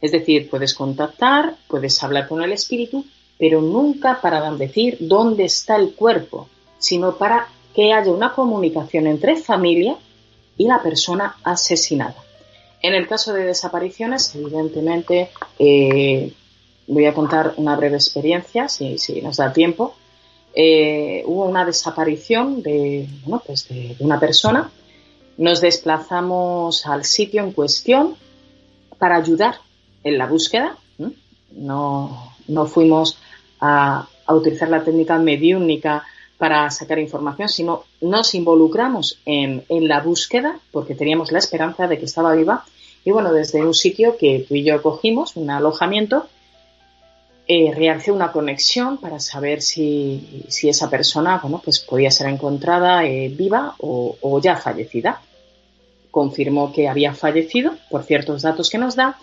[0.00, 3.04] Es decir, puedes contactar, puedes hablar con el espíritu,
[3.38, 9.36] pero nunca para decir dónde está el cuerpo, sino para que haya una comunicación entre
[9.36, 9.96] familia
[10.56, 12.16] y la persona asesinada.
[12.82, 16.32] En el caso de desapariciones, evidentemente, eh,
[16.86, 19.94] voy a contar una breve experiencia, si, nos da tiempo.
[20.54, 23.08] Eh, hubo una desaparición de,
[23.46, 24.70] pues de, una persona.
[25.36, 28.16] Nos desplazamos al sitio en cuestión
[28.98, 29.56] para ayudar
[30.02, 30.78] en la búsqueda.
[31.50, 33.18] No, no fuimos
[33.60, 36.04] a, utilizar la técnica mediúnica
[36.36, 42.06] para sacar información, sino nos involucramos en, la búsqueda porque teníamos la esperanza de que
[42.06, 42.64] estaba viva.
[43.04, 46.26] Y bueno, desde un sitio que tú y yo cogimos, un alojamiento,
[47.46, 53.76] eh, una conexión para saber si, esa persona bueno, pues podía ser encontrada eh, viva
[53.78, 55.22] o, o, ya fallecida.
[56.10, 59.18] Confirmó que había fallecido por ciertos datos que nos da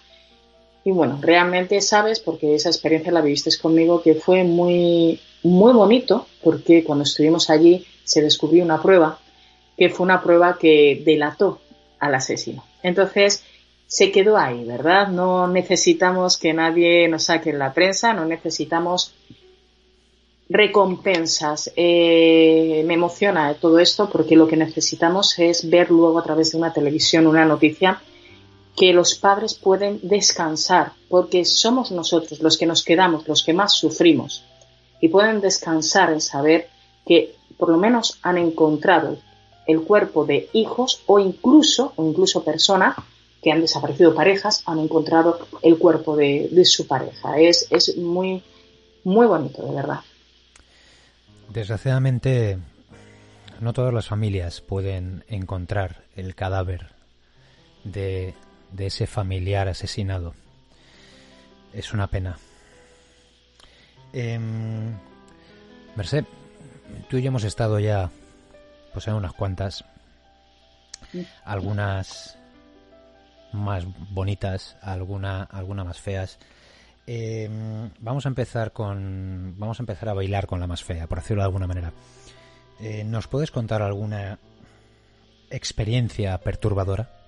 [0.84, 6.28] y bueno, realmente sabes, porque esa experiencia la viviste conmigo, que fue muy, muy bonito,
[6.44, 9.20] porque cuando estuvimos allí se descubrió una prueba,
[9.78, 11.62] que fue una prueba que delató
[12.00, 12.66] al asesino.
[12.82, 13.44] Entonces,
[13.88, 15.08] se quedó ahí, ¿verdad?
[15.08, 19.14] No necesitamos que nadie nos saque en la prensa, no necesitamos
[20.50, 21.72] recompensas.
[21.76, 26.58] Eh, me emociona todo esto porque lo que necesitamos es ver luego a través de
[26.58, 28.02] una televisión una noticia
[28.76, 33.74] que los padres pueden descansar, porque somos nosotros los que nos quedamos, los que más
[33.74, 34.44] sufrimos,
[35.00, 36.70] y pueden descansar en saber
[37.06, 39.18] que por lo menos han encontrado
[39.68, 42.96] el cuerpo de hijos o incluso, o incluso personas
[43.42, 47.38] que han desaparecido parejas, han encontrado el cuerpo de, su pareja.
[47.38, 48.42] Es, es muy,
[49.04, 50.00] muy bonito, de verdad.
[51.50, 52.58] Desgraciadamente,
[53.60, 56.92] no todas las familias pueden encontrar el cadáver
[57.84, 58.34] de,
[58.74, 60.34] de ese familiar asesinado.
[61.74, 62.38] Es una pena.
[64.12, 64.40] Eh,
[65.96, 66.26] Merced,
[67.10, 68.10] tú y yo hemos estado ya,
[68.94, 69.86] pues en unas cuantas,
[71.46, 72.38] algunas
[73.52, 76.40] más bonitas, alguna, alguna más feas.
[77.06, 81.20] Em, vamos a empezar con, vamos a empezar a bailar con la más fea, por
[81.20, 81.92] decirlo de alguna manera.
[82.80, 84.40] Eh, ¿Nos puedes contar alguna
[85.50, 87.23] experiencia perturbadora?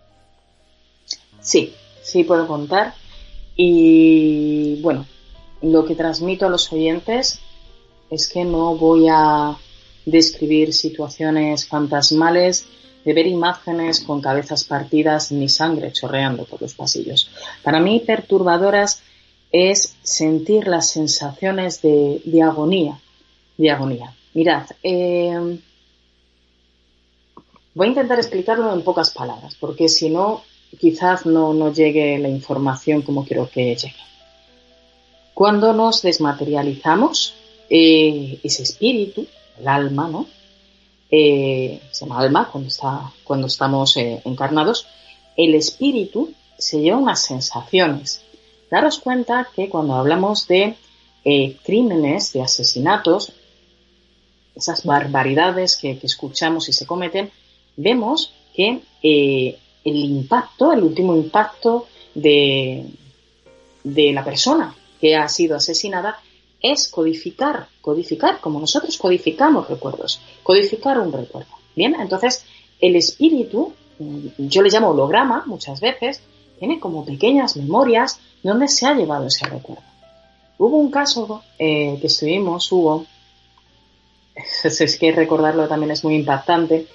[1.45, 2.95] Sí, sí puedo contar.
[3.55, 5.05] Y bueno,
[5.61, 7.39] lo que transmito a los oyentes
[8.09, 9.55] es que no voy a
[10.05, 12.65] describir situaciones fantasmales,
[13.05, 17.29] de ver imágenes con cabezas partidas ni sangre chorreando por los pasillos.
[17.63, 19.03] Para mí, perturbadoras
[19.51, 22.99] es sentir las sensaciones de, agonía,
[23.71, 24.15] agonía.
[24.33, 25.59] Mirad, eh,
[27.75, 30.41] voy a intentar explicarlo en pocas palabras, porque si no,
[30.79, 33.95] quizás no, no llegue la información como quiero que llegue.
[35.33, 37.35] Cuando nos desmaterializamos,
[37.69, 39.25] eh, ese espíritu,
[39.59, 40.27] el alma, ¿no?
[41.09, 44.87] Eh, se llama alma cuando, está, cuando estamos eh, encarnados,
[45.35, 48.21] el espíritu se lleva unas sensaciones.
[48.69, 50.75] Daros cuenta que cuando hablamos de
[51.63, 53.33] crímenes, de asesinatos,
[54.55, 57.31] esas barbaridades que, escuchamos y se cometen,
[57.75, 58.81] vemos que
[59.85, 62.85] el impacto, el último impacto de,
[63.83, 66.19] la persona que ha sido asesinada
[66.59, 71.51] es codificar, codificar, como nosotros codificamos recuerdos, codificar un recuerdo.
[71.75, 72.43] Bien, entonces
[72.81, 73.73] el espíritu,
[74.37, 76.21] yo le llamo holograma muchas veces,
[76.57, 79.83] tiene como pequeñas memorias donde se ha llevado ese recuerdo.
[80.57, 83.05] Hubo un caso eh, que estuvimos, hubo,
[84.63, 86.87] es que recordarlo también es muy impactante,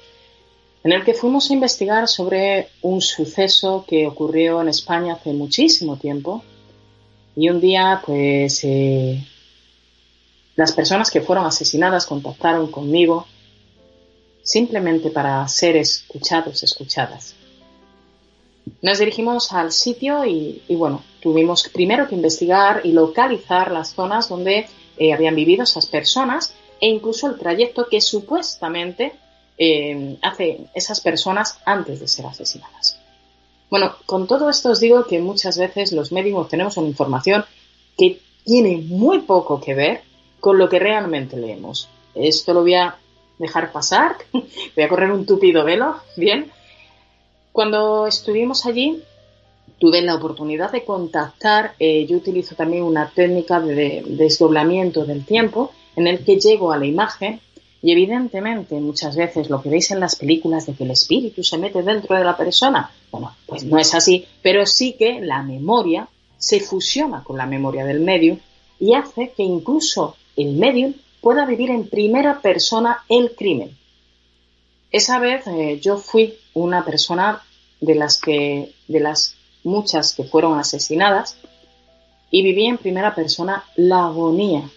[0.83, 5.97] en el que fuimos a investigar sobre un suceso que ocurrió en España hace muchísimo
[5.97, 6.43] tiempo.
[7.37, 9.23] Y un día, pues, eh,
[10.57, 13.27] las personas que fueron asesinadas contactaron conmigo
[14.43, 17.35] simplemente para ser escuchados, escuchadas.
[18.83, 24.67] Nos dirigimos al sitio y, bueno, tuvimos primero que investigar y localizar las zonas donde
[24.97, 29.13] eh, habían vivido esas personas e incluso el trayecto que supuestamente
[29.63, 32.99] eh, hacen esas personas antes de ser asesinadas.
[33.69, 37.45] Bueno, con todo esto os digo que muchas veces los médicos tenemos una información
[37.99, 40.01] que tiene muy poco que ver
[40.41, 41.91] con lo que realmente leemos.
[42.15, 42.97] Esto lo voy a
[43.39, 46.51] dejar pasar, voy a correr un tupido velo, bien.
[47.53, 49.03] Cuando estuvimos allí,
[49.79, 55.71] tuve la oportunidad de contactar, eh, yo utilizo también una técnica de, desdoblamiento del tiempo
[55.97, 57.43] en el que llego a la imagen
[57.83, 61.59] y evidentemente muchas veces lo que veis en las películas de que el espíritu se
[61.59, 66.09] mete dentro de la persona, bueno, pues no es así, pero sí que la memoria
[66.37, 68.39] se fusiona con la memoria del medio
[68.79, 73.77] y hace que incluso el medium pueda vivir en primera persona el crimen.
[74.91, 77.43] Esa vez eh, yo fui una persona
[77.81, 81.37] de las que, de las muchas que fueron asesinadas,
[82.31, 84.71] y viví en primera persona la agonía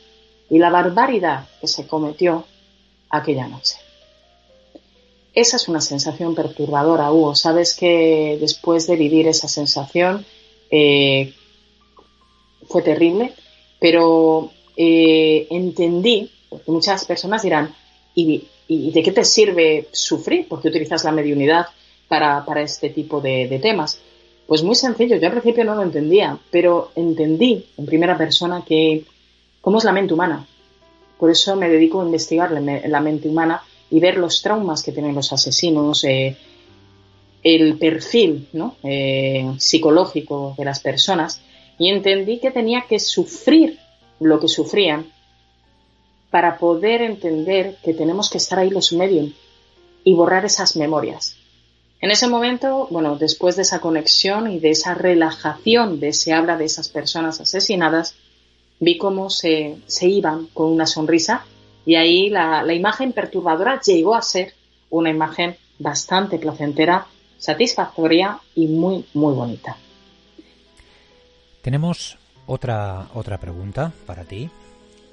[0.49, 2.45] y la barbaridad que se cometió
[3.13, 3.75] aquella noche.
[5.33, 7.35] Esa es una sensación perturbadora, Hugo.
[7.35, 10.25] Sabes que después de vivir esa sensación
[10.69, 11.33] eh,
[12.67, 13.33] fue terrible,
[13.79, 17.73] pero eh, entendí, porque muchas personas dirán,
[18.15, 20.47] ¿y, de qué te sirve sufrir?
[20.47, 21.67] Porque utilizas la mediunidad
[22.07, 23.99] para, este tipo de, temas.
[24.45, 29.03] Pues muy sencillo, yo al principio no lo entendía, pero entendí en primera persona que
[29.61, 30.45] cómo es la mente humana.
[31.23, 35.15] Por eso me dedico a investigar la, mente humana y ver los traumas que tienen
[35.15, 36.35] los asesinos, eh,
[37.41, 38.49] el perfil
[38.83, 41.39] eh, psicológico de las personas
[41.79, 43.79] y entendí que tenía que sufrir
[44.19, 45.13] lo que sufrían
[46.29, 49.31] para poder entender que tenemos que estar ahí los medios
[50.03, 51.37] y borrar esas memorias.
[52.01, 56.57] En ese momento, bueno, después de esa conexión y de esa relajación de ese habla
[56.57, 58.17] de esas personas asesinadas,
[58.83, 61.45] vi cómo se, se iban con una sonrisa
[61.85, 64.53] y ahí la, la imagen perturbadora llegó a ser
[64.89, 69.75] una imagen bastante placentera satisfactoria y muy, muy bonita.
[71.61, 74.49] Tenemos otra, otra pregunta para ti.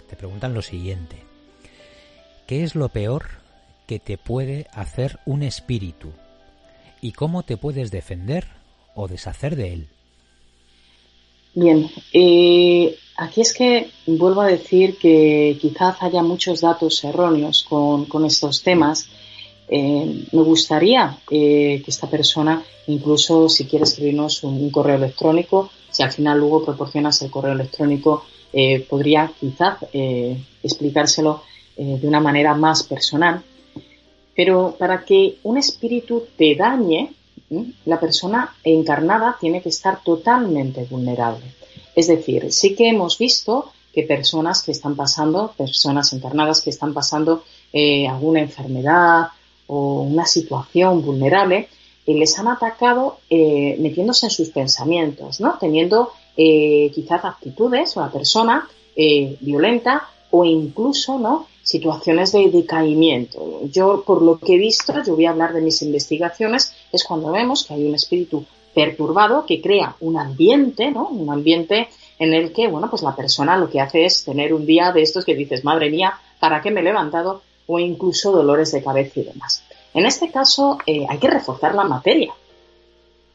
[0.08, 1.16] Te preguntan lo siguiente.
[2.46, 3.26] ¿Qué es lo peor
[3.86, 6.12] que te puede hacer un espíritu?
[7.00, 8.46] ¿Y cómo te puedes defender
[8.94, 9.88] o deshacer de él?
[11.54, 18.24] Bien, eh, aquí es que vuelvo a decir que quizás haya muchos datos erróneos con,
[18.24, 19.08] estos temas.
[19.68, 26.02] Eh, me gustaría eh, que esta persona, incluso si quiere escribirnos un, correo electrónico, si
[26.02, 28.24] al final luego proporcionas el correo electrónico,
[28.88, 29.76] podría quizás
[30.62, 31.42] explicárselo
[31.76, 33.42] de una manera más personal.
[34.34, 37.12] Pero para que un espíritu te dañe,
[37.84, 41.59] la persona encarnada tiene que estar totalmente vulnerable.
[41.94, 46.94] Es decir, sí que hemos visto que personas que están pasando, personas encarnadas que están
[46.94, 49.28] pasando eh, alguna enfermedad
[49.66, 51.68] o una situación vulnerable,
[52.06, 55.56] eh, les han atacado eh, metiéndose en sus pensamientos, ¿no?
[55.58, 61.46] Teniendo quizás actitudes o la persona violenta o incluso, ¿no?
[61.62, 63.60] situaciones de decaimiento.
[63.70, 67.30] Yo, por lo que he visto, yo voy a hablar de mis investigaciones, es cuando
[67.30, 71.08] vemos que hay un espíritu perturbado que crea un ambiente, ¿no?
[71.08, 74.66] Un ambiente en el que, bueno, pues la persona lo que hace es tener un
[74.66, 77.42] día de estos que dices, madre mía, ¿para qué me he levantado?
[77.66, 79.64] O incluso dolores de cabeza y demás.
[79.94, 82.32] En este caso, eh, hay que reforzar la materia,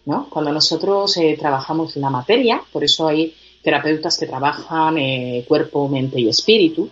[0.05, 0.29] ¿no?
[0.29, 6.21] Cuando nosotros eh, trabajamos la materia, por eso hay terapeutas que trabajan eh, cuerpo, mente
[6.21, 6.89] y espíritu,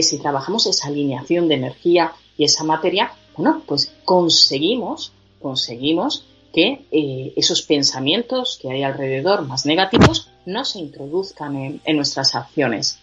[0.00, 6.24] si trabajamos esa alineación de energía y esa materia, bueno, pues conseguimos, conseguimos
[6.56, 12.98] que eh, esos pensamientos que hay alrededor más negativos no se introduzcan en, nuestras acciones.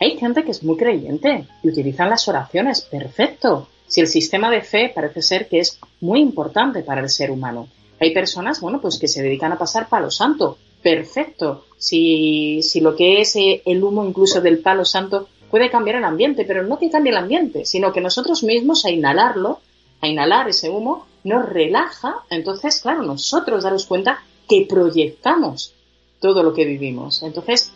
[0.00, 3.68] Hay gente que es muy creyente y utilizan las oraciones, perfecto.
[3.86, 7.68] Si el sistema de fe parece ser que es muy importante para el ser humano.
[8.00, 11.66] Hay personas, bueno, pues que se dedican a pasar palo santo, perfecto.
[11.76, 16.04] Si, si lo que es eh, el humo incluso del palo santo puede cambiar el
[16.04, 19.60] ambiente, pero no que cambie el ambiente, sino que nosotros mismos a inhalarlo,
[20.00, 25.72] a inhalar ese humo, nos relaja, entonces, claro, nosotros daros cuenta que proyectamos
[26.20, 27.22] todo lo que vivimos.
[27.22, 27.72] Entonces,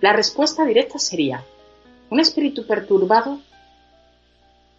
[0.00, 1.44] la respuesta directa sería,
[2.10, 3.40] un espíritu perturbado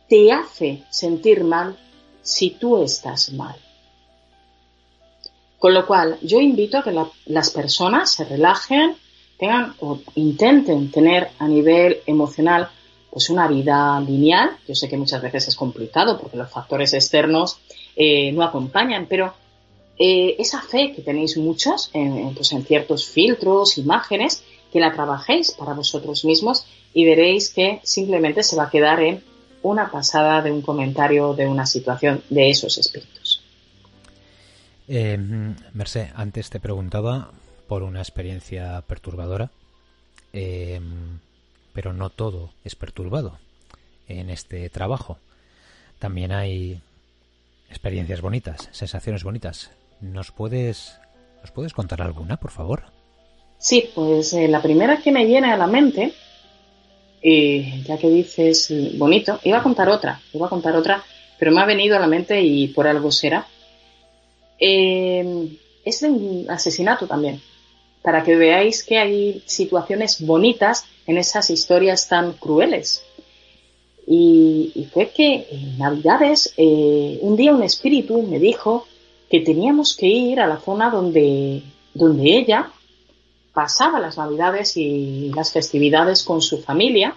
[0.08, 1.76] te hace sentir mal
[2.21, 3.56] si tú estás mal.
[5.58, 6.93] Con lo cual, yo invito a que
[7.26, 8.95] las personas se relajen,
[9.39, 12.69] tengan o intenten tener a nivel emocional
[13.13, 14.58] pues una vida lineal.
[14.67, 17.60] Yo sé que muchas veces es complicado porque los factores externos
[17.95, 19.36] eh, no acompañan, pero
[19.99, 25.52] eh, esa fe que tenéis muchos en, pues en ciertos filtros, imágenes, que la trabajéis
[25.52, 29.23] para vosotros mismos y veréis que simplemente se va a quedar en
[29.62, 33.43] una pasada de un comentario de una situación de esos espíritus.
[34.88, 35.17] Eh,
[35.73, 37.32] Merced, antes te preguntaba
[37.67, 39.52] por una experiencia perturbadora,
[41.73, 43.39] pero no todo es perturbado
[44.07, 45.17] en este trabajo.
[45.99, 46.79] También hay
[47.69, 49.71] experiencias bonitas, sensaciones bonitas.
[50.01, 50.99] ¿Nos puedes,
[51.41, 52.83] ¿nos puedes contar alguna, por favor?
[53.57, 56.13] Sí, pues eh, la primera que me viene a la mente,
[57.21, 61.03] eh, ya que dices bonito, iba a contar otra, iba a contar otra,
[61.39, 63.47] pero me ha venido a la mente y por algo será.
[64.59, 67.41] Em, es un asesinato también
[68.03, 73.03] para que veáis que hay situaciones bonitas en esas historias tan crueles.
[74.05, 78.85] Y, fue que en Navidades, eh, un día un espíritu me dijo
[79.29, 81.63] que teníamos que ir a la zona donde,
[81.93, 82.69] donde ella
[83.53, 87.15] pasaba las Navidades y las festividades con su familia.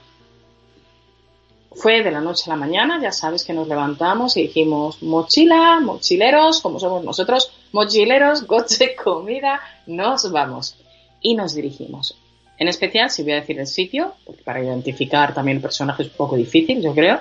[1.74, 5.80] Fue de la noche a la mañana, ya sabes que nos levantamos y dijimos, mochila,
[5.80, 10.76] mochileros, como somos nosotros, mochileros, coche, comida, nos vamos.
[11.20, 12.16] Y nos dirigimos.
[12.58, 16.10] En especial, si voy a decir el sitio, porque para identificar también el personaje es
[16.10, 17.20] un poco difícil, yo creo.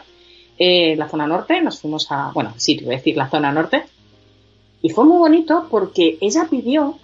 [0.57, 3.83] Eh, la zona norte, nos fuimos a, bueno, sitio, voy a decir la zona norte.
[4.81, 6.97] Y fue muy bonito porque ella pidió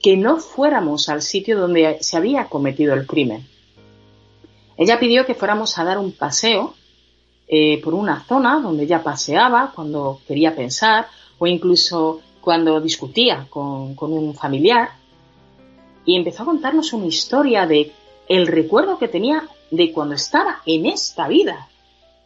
[0.00, 3.46] que no fuéramos al sitio donde se había cometido el crimen.
[4.76, 6.74] Ella pidió que fuéramos a dar un paseo
[7.48, 11.08] eh, por una zona donde ella paseaba cuando quería pensar
[11.38, 14.90] o incluso cuando discutía con, un familiar
[16.04, 17.92] y empezó a contarnos una historia de
[18.28, 21.68] el recuerdo que tenía de cuando estaba en esta vida.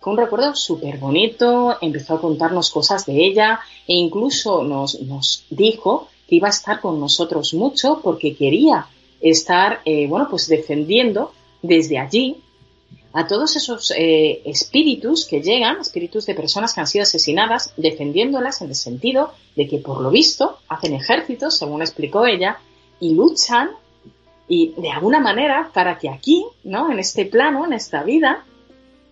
[0.01, 5.45] Fue un recuerdo súper bonito, empezó a contarnos cosas de ella e incluso nos, nos,
[5.51, 8.87] dijo que iba a estar con nosotros mucho porque quería
[9.21, 12.44] estar, eh, bueno, pues defendiendo desde allí
[13.15, 18.61] a todos esos eh, espíritus que llegan, espíritus de personas que han sido asesinadas, defendiéndolas
[18.61, 22.59] en el sentido de que, por lo visto, hacen ejércitos, según explicó ella,
[22.99, 23.71] y luchan
[24.49, 26.91] y de alguna manera para que aquí, ¿no?
[26.91, 28.45] En este plano, en esta vida,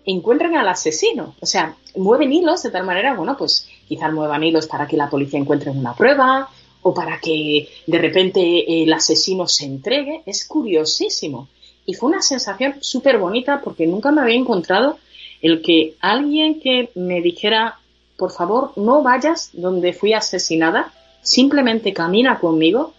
[0.05, 1.36] encuentren al asesino.
[1.40, 5.09] O sea, mueven hilos de tal manera, bueno, pues quizás muevan hilos para que la
[5.09, 6.48] policía encuentre una prueba
[6.82, 10.22] o para que de repente el asesino se entregue.
[10.26, 11.48] Es curiosísimo.
[11.85, 14.99] Y fue una sensación súper bonita porque nunca me había encontrado
[15.41, 17.78] el que alguien que me dijera,
[18.16, 22.95] por favor, no vayas donde fui asesinada, simplemente camina conmigo.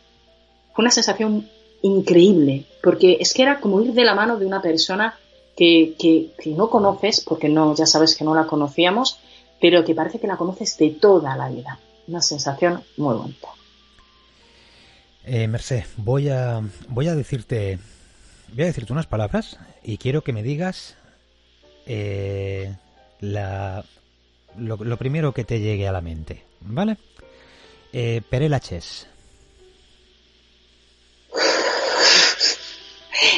[0.73, 1.49] Fue una sensación
[1.81, 5.15] increíble, porque es que era como ir de la mano de una persona
[5.55, 9.19] que, que, no conoces, porque no, ya sabes que no la conocíamos,
[9.61, 11.79] pero que parece que la conoces de toda la vida.
[12.07, 13.47] Una sensación muy bonita.
[15.25, 17.79] Eh, Merced, voy a, voy a decirte
[18.51, 20.95] voy a decirte unas palabras y quiero que me digas
[21.85, 22.73] eh,
[23.19, 23.83] la,
[24.57, 26.97] lo, primero que te llegue a la mente, ¿vale?
[27.91, 29.07] Eh, Perelaches.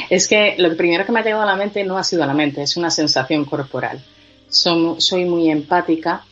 [0.09, 2.27] Es que lo primero que me ha llegado a la mente no ha sido a
[2.27, 4.03] la mente, es una sensación corporal.
[4.49, 6.23] soy muy empática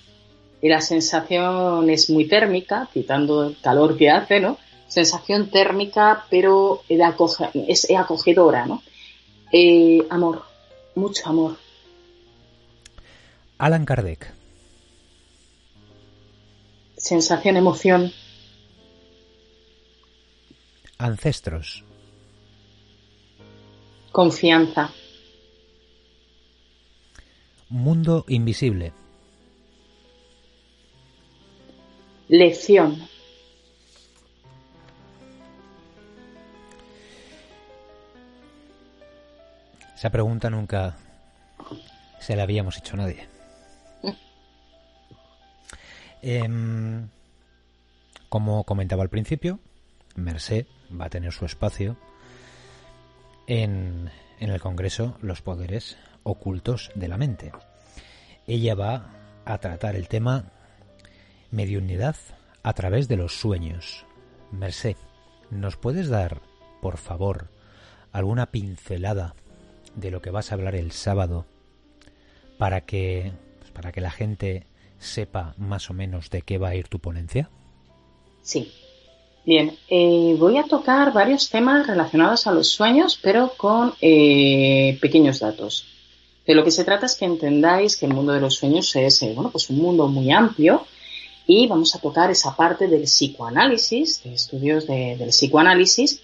[0.62, 4.58] y la sensación es muy térmica, quitando el calor que hace, ¿no?
[4.94, 8.84] Sensación térmica, pero es acogedora, ¿no?
[9.52, 10.44] Eh, amor,
[10.94, 11.58] mucho amor.
[13.58, 14.32] Alan Kardec.
[16.96, 18.12] Sensación, emoción.
[21.00, 21.84] Ancestros.
[24.12, 24.92] Confianza.
[27.70, 28.94] Mundo invisible.
[32.28, 33.13] Lección.
[40.04, 40.98] Esa pregunta nunca
[42.20, 43.26] se la habíamos hecho a nadie.
[46.22, 47.08] Em,
[48.28, 49.62] como comentaba al principio,
[50.16, 51.96] Merced va a tener su espacio
[53.48, 57.54] en, en el Congreso Los Poderes Ocultos de la Mente.
[58.46, 59.10] Ella va
[59.46, 60.52] a tratar el tema
[61.50, 62.18] mediunidad
[62.62, 64.06] a través de los sueños.
[64.52, 64.98] Merced,
[65.50, 66.42] ¿nos puedes dar,
[66.82, 67.48] por favor,
[68.12, 69.34] alguna pincelada
[69.96, 71.46] de lo que vas a hablar el sábado
[72.58, 74.66] para que, pues, para que la gente
[75.00, 77.50] sepa más o menos de qué va a ir tu ponencia?
[78.42, 78.72] Sí.
[79.46, 85.40] Bien, eh, voy a tocar varios temas relacionados a los sueños, pero con eh, pequeños
[85.40, 85.86] datos.
[86.48, 89.22] De lo que se trata es que entendáis que el mundo de los sueños es
[89.22, 90.86] eh, bueno, pues un mundo muy amplio
[91.46, 96.22] y vamos a tocar esa parte del psicoanálisis, de estudios del psicoanálisis,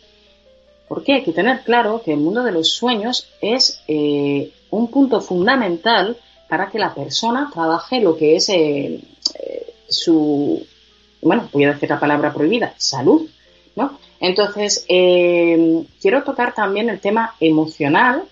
[0.90, 5.22] porque hay que tener claro que el mundo de los sueños es eh, un punto
[5.22, 6.18] fundamental
[6.50, 9.00] para que la persona trabaje lo que es eh,
[9.36, 10.66] eh, su,
[11.22, 13.30] bueno, voy a decir la palabra prohibida, salud,
[13.76, 14.00] ¿no?
[14.20, 18.24] Entonces, quiero tocar también el tema emocional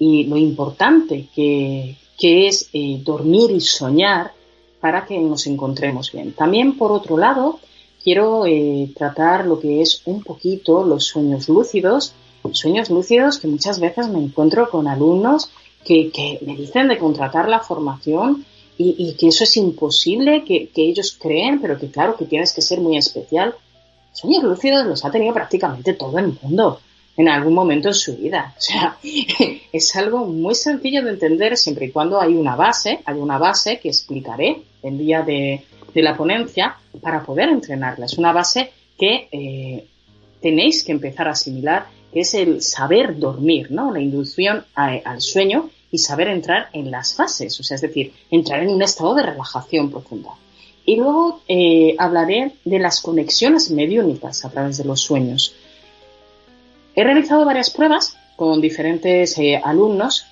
[0.00, 2.70] y lo importante que, que es
[3.04, 4.32] dormir y soñar
[4.80, 6.32] para que nos encontremos bien.
[6.32, 7.60] También, por otro lado,
[8.06, 12.14] quiero eh, tratar lo que es un poquito los sueños lúcidos,
[12.52, 15.50] sueños lúcidos que muchas veces me encuentro con alumnos
[15.84, 18.44] que, me dicen de contratar la formación
[18.78, 22.78] y, que eso es imposible, que, ellos creen, pero que claro, que tienes que ser
[22.78, 23.56] muy especial.
[24.12, 26.78] Sueños lúcidos los ha tenido prácticamente todo el mundo
[27.16, 28.54] en algún momento en su vida.
[28.56, 28.98] O sea,
[29.72, 33.80] es algo muy sencillo de entender siempre y cuando hay una base, hay una base
[33.80, 35.64] que explicaré el día de,
[35.96, 38.04] de la ponencia para poder entrenarla.
[38.04, 39.86] Es una base que eh,
[40.42, 43.90] tenéis que empezar a asimilar, que es el saber dormir, ¿no?
[43.90, 48.62] La inducción al sueño y saber entrar en las fases, o sea, es decir, entrar
[48.62, 50.32] en un estado de relajación profunda.
[50.84, 55.54] Y luego eh, hablaré de las conexiones mediúnicas a través de los sueños.
[56.94, 60.26] He realizado varias pruebas con diferentes eh, alumnos,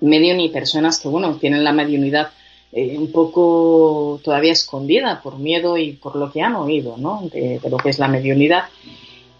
[0.00, 2.30] medium y personas que, bueno, tienen la mediunidad
[2.72, 7.28] eh, un poco todavía escondida por miedo y por lo que han oído, ¿no?
[7.32, 8.64] De, lo que es la mediunidad.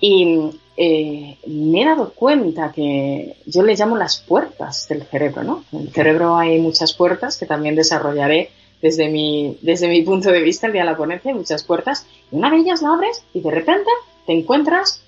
[0.01, 5.65] Y eh, me he dado cuenta que yo le llamo las puertas del cerebro, ¿no?
[5.73, 8.51] En el cerebro hay muchas puertas que también desarrollaré
[8.83, 12.07] desde mi, desde mi punto de vista el día de la ponencia, hay muchas puertas,
[12.33, 13.91] y una de ellas la abres y de repente
[14.27, 15.03] te encuentras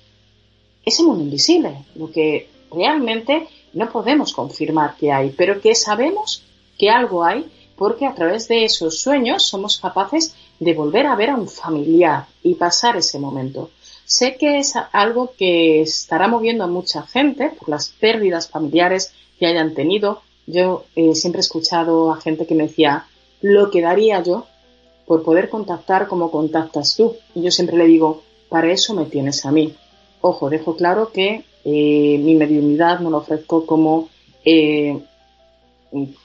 [0.85, 6.43] ese mundo invisible, lo que realmente no podemos confirmar que hay, pero que sabemos
[6.77, 7.45] que algo hay
[7.77, 12.25] porque a través de esos sueños somos capaces de volver a ver a un familiar
[12.41, 13.69] y pasar ese momento.
[14.05, 19.47] sé que es algo que estará moviendo a mucha gente por las pérdidas familiares que
[19.47, 20.21] hayan tenido.
[20.45, 23.05] Yo eh, siempre he escuchado a gente que me decía,
[23.41, 24.45] lo que daría yo
[25.05, 27.15] por poder contactar como contactas tú.
[27.33, 29.73] Y yo siempre le digo, para eso me tienes a mí.
[30.21, 34.09] Ojo, dejo claro que eh, mi mediunidad no lo ofrezco como
[34.45, 34.99] eh,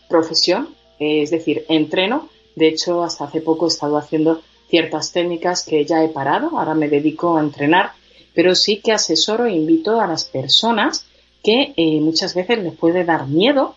[0.08, 0.68] profesión,
[0.98, 2.28] es decir, entreno.
[2.56, 6.74] De hecho, hasta hace poco he estado haciendo ciertas técnicas que ya he parado, ahora
[6.74, 7.92] me dedico a entrenar,
[8.34, 11.06] pero sí que asesoro e invito a las personas
[11.42, 13.76] que eh, muchas veces les puede dar miedo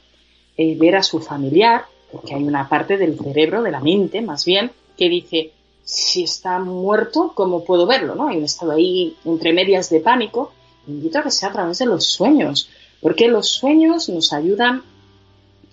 [0.78, 4.72] ver a su familiar, porque hay una parte del cerebro, de la mente más bien,
[4.98, 5.52] que dice,
[5.84, 8.16] si está muerto, ¿cómo puedo verlo?
[8.16, 8.28] ¿no?
[8.28, 10.52] Hay un estado ahí entre medias de pánico.
[10.88, 12.70] Invito a que sea a través de los sueños,
[13.02, 14.84] porque los sueños nos ayudan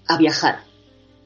[0.06, 0.60] a viajar.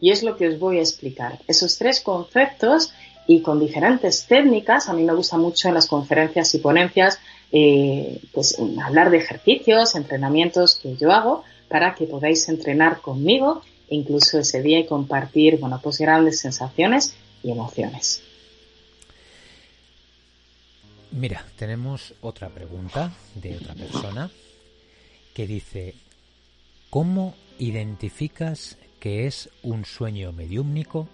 [0.02, 1.38] Y es lo que os voy a explicar.
[1.46, 2.92] Esos tres conceptos
[3.28, 7.20] y con diferentes técnicas, a mí me gusta mucho en las conferencias y ponencias,
[7.52, 14.40] eh, pues hablar de ejercicios, entrenamientos que yo hago para que podáis entrenar conmigo incluso
[14.40, 18.24] ese día y compartir, bueno, pues grandes sensaciones y emociones.
[21.12, 24.30] Mira, tenemos otra pregunta de otra persona
[25.32, 25.94] que dice,
[26.90, 31.08] ¿cómo identificas que es un sueño mediúmnico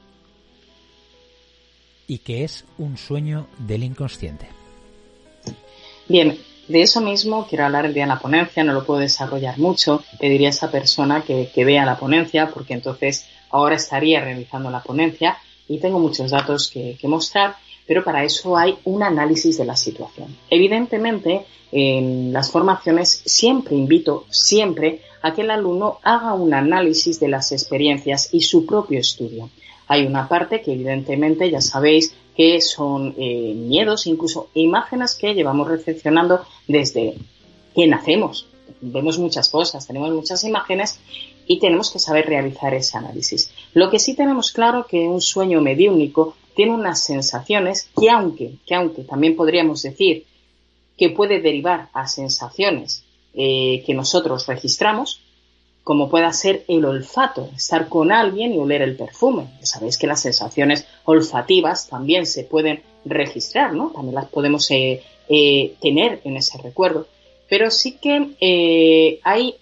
[2.07, 4.47] y que es un sueño del inconsciente?
[6.07, 9.59] Bien, de eso mismo quiero hablar el día de la ponencia, no lo puedo desarrollar
[9.59, 10.05] mucho.
[10.21, 15.39] Pediría a esa persona que, vea la ponencia, porque entonces ahora estaría realizando la ponencia
[15.67, 20.37] y tengo muchos datos que, mostrar, pero para eso hay un análisis de la situación.
[20.51, 27.29] Evidentemente, en las formaciones siempre invito, siempre, a que el alumno haga un análisis de
[27.29, 29.51] las experiencias y su propio estudio.
[29.89, 35.67] Hay una parte que evidentemente ya sabéis que son eh, miedos, incluso imágenes que llevamos
[35.67, 37.15] recepcionando desde
[37.75, 38.47] que nacemos.
[38.81, 41.01] Vemos muchas cosas, tenemos muchas imágenes
[41.47, 43.51] y tenemos que saber realizar ese análisis.
[43.75, 48.75] Lo que sí tenemos claro que un sueño mediúnico tiene unas sensaciones que aunque, que
[48.75, 50.25] aunque también podríamos decir
[50.97, 53.05] que puede derivar a sensaciones
[53.41, 55.21] eh, que nosotros registramos,
[55.85, 59.47] como pueda ser el olfato, estar con alguien y oler el perfume.
[59.63, 63.91] sabéis que las sensaciones olfativas también se pueden registrar, ¿no?
[63.91, 67.07] También las podemos eh, eh, tener en ese recuerdo.
[67.49, 69.55] Pero sí que hay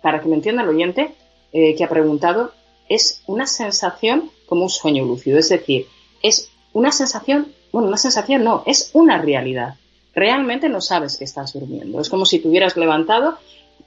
[0.00, 1.12] para que me entienda el oyente
[1.50, 2.52] que ha preguntado,
[2.88, 5.86] es una sensación como un sueño lúcido, es decir,
[6.22, 9.74] es una sensación, bueno, una sensación no, es una realidad.
[10.18, 12.00] Realmente no sabes que estás durmiendo.
[12.00, 13.38] Es como si te hubieras levantado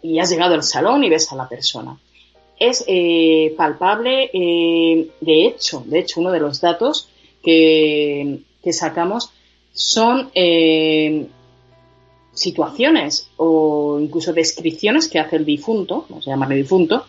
[0.02, 1.98] y has llegado al salón y ves a la persona.
[2.60, 7.10] Es eh, palpable, eh, de hecho, de hecho, uno de los datos
[7.44, 9.32] que, que sacamos
[9.74, 10.32] son
[12.34, 17.06] situaciones o incluso descripciones que hace el difunto, vamos a llamarle difunto,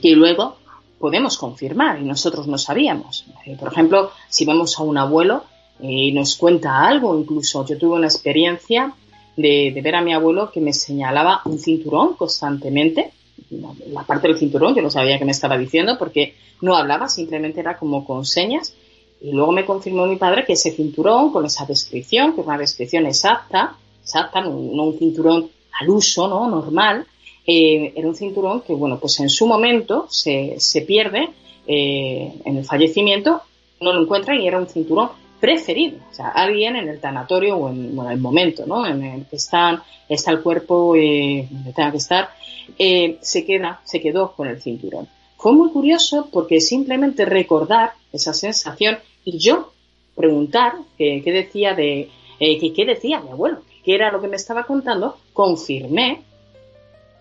[0.00, 0.56] que luego
[1.00, 3.24] podemos confirmar y nosotros no sabíamos.
[3.46, 5.44] Eh, por ejemplo, si vemos a un abuelo
[5.82, 8.94] y nos cuenta algo, incluso yo tuve una experiencia
[9.36, 13.12] de, ver a mi abuelo que me señalaba un cinturón constantemente,
[13.50, 17.60] la parte del cinturón, yo no sabía qué me estaba diciendo porque no hablaba, simplemente
[17.60, 18.74] era como con señas.
[19.22, 22.58] Y luego me confirmó mi padre que ese cinturón, con esa descripción, que es una
[22.58, 26.48] descripción exacta, exacta, no, un cinturón al uso, ¿no?
[26.48, 27.06] Normal,
[27.46, 31.28] eh, era un cinturón que, bueno, pues en su momento se, se pierde
[31.66, 33.42] eh, en el fallecimiento,
[33.80, 35.10] no lo encuentran y era un cinturón
[35.40, 35.98] preferido.
[36.10, 38.86] O sea, alguien en el tanatorio o en el momento, ¿no?
[38.86, 42.30] En el que está el cuerpo eh, donde tenga que estar,
[42.78, 45.08] eh, se queda, se quedó con el cinturón.
[45.36, 49.72] Fue muy curioso porque simplemente recordar esa sensación y yo
[50.14, 55.16] preguntar qué decía de, qué decía mi abuelo, que era lo que me estaba contando,
[55.32, 56.22] confirmé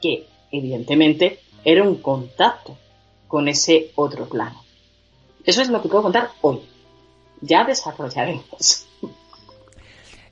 [0.01, 2.77] que, evidentemente, era un contacto
[3.27, 4.61] con ese otro plano.
[5.45, 6.59] Eso es lo que puedo contar hoy.
[7.41, 8.87] Ya desarrollaremos.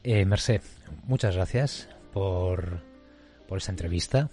[0.04, 0.62] Eh, Merced,
[1.04, 2.82] muchas gracias por,
[3.48, 4.30] por esa entrevista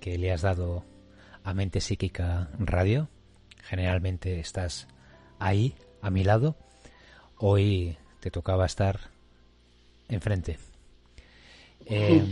[0.00, 0.84] que le has dado
[1.44, 3.08] a Mente Psíquica Radio.
[3.62, 4.88] Generalmente estás
[5.38, 6.56] ahí, a mi lado.
[7.36, 8.98] Hoy te tocaba estar
[10.08, 10.58] enfrente.
[11.86, 12.24] Eh,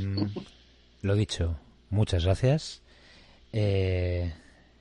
[1.02, 1.58] lo dicho,
[1.90, 2.82] muchas gracias.
[3.52, 4.34] Eh,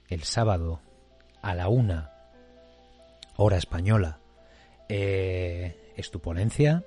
[0.10, 0.82] el sábado
[1.42, 2.12] a la una,
[3.38, 4.20] hora española,
[4.90, 6.84] eh, es tu ponencia.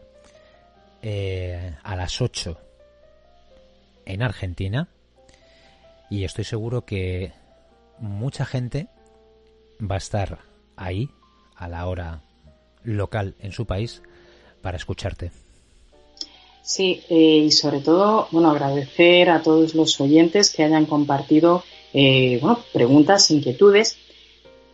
[1.00, 2.58] Eh, a las ocho
[4.04, 4.88] en Argentina.
[6.10, 7.32] Y estoy seguro que
[7.98, 8.88] mucha gente
[9.80, 10.38] va a estar
[10.76, 11.08] ahí
[11.54, 12.22] a la hora
[12.82, 14.02] local en su país
[14.60, 15.30] para escucharte.
[16.62, 21.62] Sí, eh, y sobre todo, bueno, agradecer a todos los oyentes que hayan compartido,
[21.94, 23.96] eh, bueno, preguntas, inquietudes.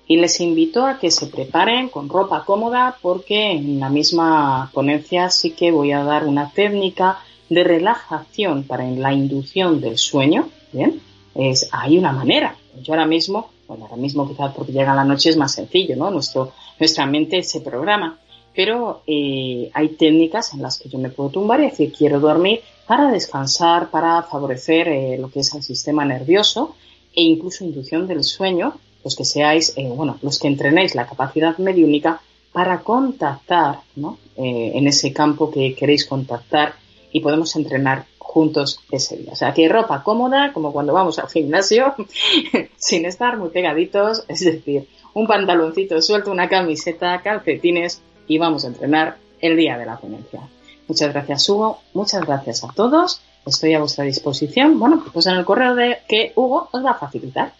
[0.06, 5.30] Y les invito a que se preparen con ropa cómoda porque en la misma ponencia
[5.30, 10.48] sí que voy a dar una técnica de relajación para la inducción del sueño.
[10.72, 11.00] Bien,
[11.34, 12.56] es, hay una manera.
[12.82, 16.10] Yo ahora mismo, bueno, ahora mismo quizás porque llega la noche es más sencillo, ¿no?
[16.10, 18.18] Nuestro, nuestra mente se programa
[18.54, 22.60] pero eh, hay técnicas en las que yo me puedo tumbar y decir quiero dormir
[22.86, 26.76] para descansar, para favorecer eh, lo que es el sistema nervioso
[27.14, 28.74] e incluso inducción del sueño,
[29.04, 32.20] los que seáis, eh, bueno, los que entrenéis la capacidad mediúnica
[32.52, 34.18] para contactar, ¿no?
[34.36, 36.74] en ese campo que queréis contactar
[37.12, 39.32] y podemos entrenar juntos ese día.
[39.32, 41.94] O sea, que ropa cómoda, como cuando vamos al gimnasio,
[42.76, 48.68] sin estar muy pegaditos, es decir, un pantaloncito suelto, una camiseta, calcetines, y vamos a
[48.68, 50.40] entrenar el día de la ponencia.
[50.88, 51.78] Muchas gracias, Hugo.
[51.94, 53.20] Muchas gracias a todos.
[53.46, 54.78] Estoy a vuestra disposición.
[54.80, 57.52] Bueno, pues en el correo de que Hugo os va a facilitar.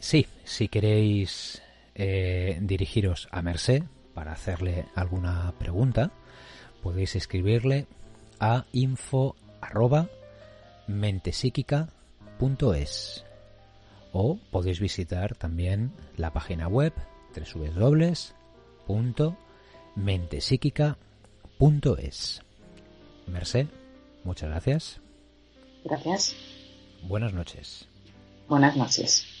[0.00, 1.62] Sí, si queréis
[1.94, 3.84] eh, dirigiros a Merced
[4.14, 6.10] para hacerle alguna pregunta,
[6.82, 7.86] podéis escribirle
[8.40, 9.36] a info
[14.12, 16.94] o podéis visitar también la página web
[17.34, 18.38] www
[19.98, 22.42] mentepsíquica.es.
[23.26, 23.66] Merced,
[24.24, 25.00] muchas gracias.
[25.84, 26.34] Gracias.
[27.02, 27.86] Buenas noches.
[28.48, 29.37] Buenas noches.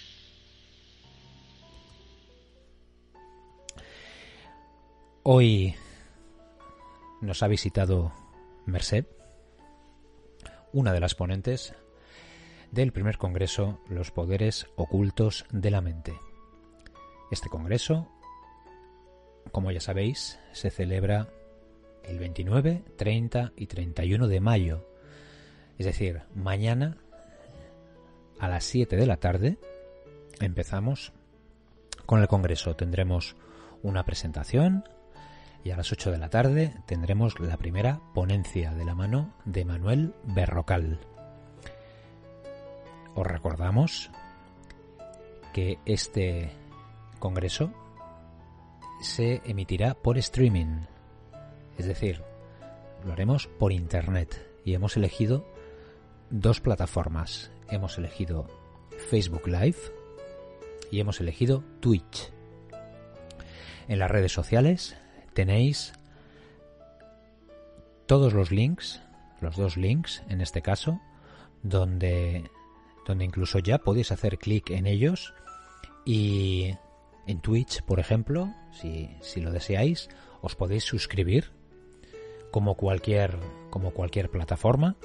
[5.30, 5.74] Hoy
[7.20, 8.14] nos ha visitado
[8.64, 9.04] Merced,
[10.72, 11.74] una de las ponentes
[12.72, 16.18] del primer congreso Los poderes ocultos de la mente.
[17.30, 18.08] Este congreso
[19.52, 21.28] como ya sabéis, se celebra
[22.04, 24.88] el 29, 30 y 31 de mayo.
[25.76, 26.96] Es decir, mañana
[28.38, 29.58] a las 7 de la tarde
[30.40, 31.12] empezamos
[32.06, 32.76] con el Congreso.
[32.76, 33.36] Tendremos
[33.82, 34.84] una presentación
[35.68, 39.66] y a las 8 de la tarde tendremos la primera ponencia de la mano de
[39.66, 40.98] Manuel Berrocal.
[43.14, 44.10] Os recordamos
[45.52, 46.52] que este
[47.18, 47.70] Congreso
[49.02, 50.86] se emitirá por streaming.
[51.76, 52.22] Es decir,
[53.04, 55.44] lo haremos por internet y hemos elegido
[56.30, 57.50] dos plataformas.
[57.68, 58.46] Hemos elegido
[59.10, 59.76] Facebook Live
[60.90, 62.32] y hemos elegido Twitch.
[63.86, 64.96] En las redes sociales
[65.38, 65.92] tenéis
[68.06, 69.00] todos los links,
[69.40, 71.00] los dos links en este caso,
[71.62, 72.50] donde,
[73.06, 75.32] donde incluso ya podéis hacer clic en ellos.
[76.04, 76.74] Y
[77.28, 80.08] en Twitch, por ejemplo, si, lo deseáis,
[80.42, 81.52] os podéis suscribir
[82.50, 83.38] como cualquier,
[83.70, 84.96] como cualquier plataforma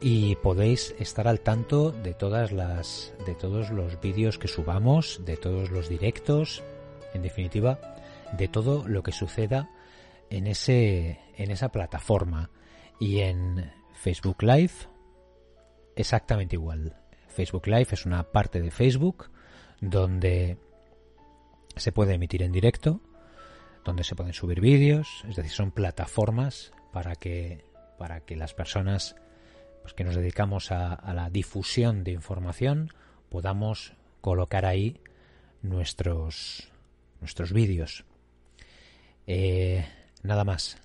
[0.00, 5.36] y podéis estar al tanto de todas las de todos los vídeos que subamos, de
[5.36, 6.62] todos los directos,
[7.12, 7.95] en definitiva,
[8.36, 9.70] de todo lo que suceda
[10.30, 12.50] en ese en esa plataforma
[12.98, 14.72] y en Facebook Live
[15.94, 16.96] exactamente igual.
[17.28, 19.30] Facebook Live es una parte de Facebook
[19.80, 20.58] donde
[21.76, 23.00] se puede emitir en directo,
[23.84, 27.64] donde se pueden subir vídeos, es decir, son plataformas para que,
[27.98, 29.16] para que las personas
[29.82, 32.90] pues, que nos dedicamos a, la difusión de información
[33.28, 35.00] podamos colocar ahí
[35.62, 36.72] nuestros,
[37.20, 38.04] nuestros vídeos.
[39.26, 39.84] Eh,
[40.22, 40.78] nada más.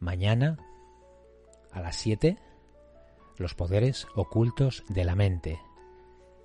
[0.00, 0.58] Mañana
[1.72, 2.38] a las 7
[3.36, 5.60] los poderes ocultos de la mente.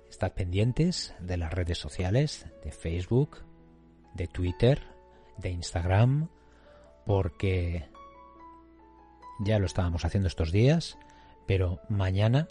[0.08, 3.44] Estad pendientes de las redes sociales, de Facebook,
[4.14, 4.82] de Twitter,
[5.38, 6.28] de Instagram,
[7.06, 7.88] porque
[9.38, 10.98] ya lo estábamos haciendo estos días,
[11.46, 12.48] pero mañana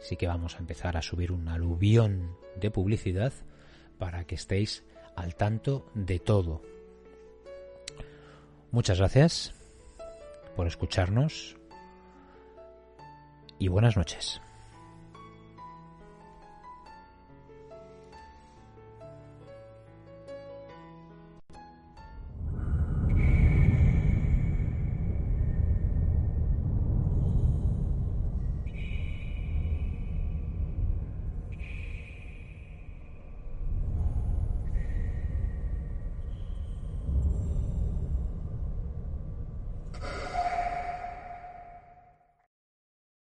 [0.00, 3.32] sí que vamos a empezar a subir un aluvión de publicidad
[3.98, 4.84] para que estéis
[5.16, 6.62] al tanto de todo.
[8.74, 9.54] Muchas gracias
[10.56, 11.56] por escucharnos
[13.60, 14.40] y buenas noches.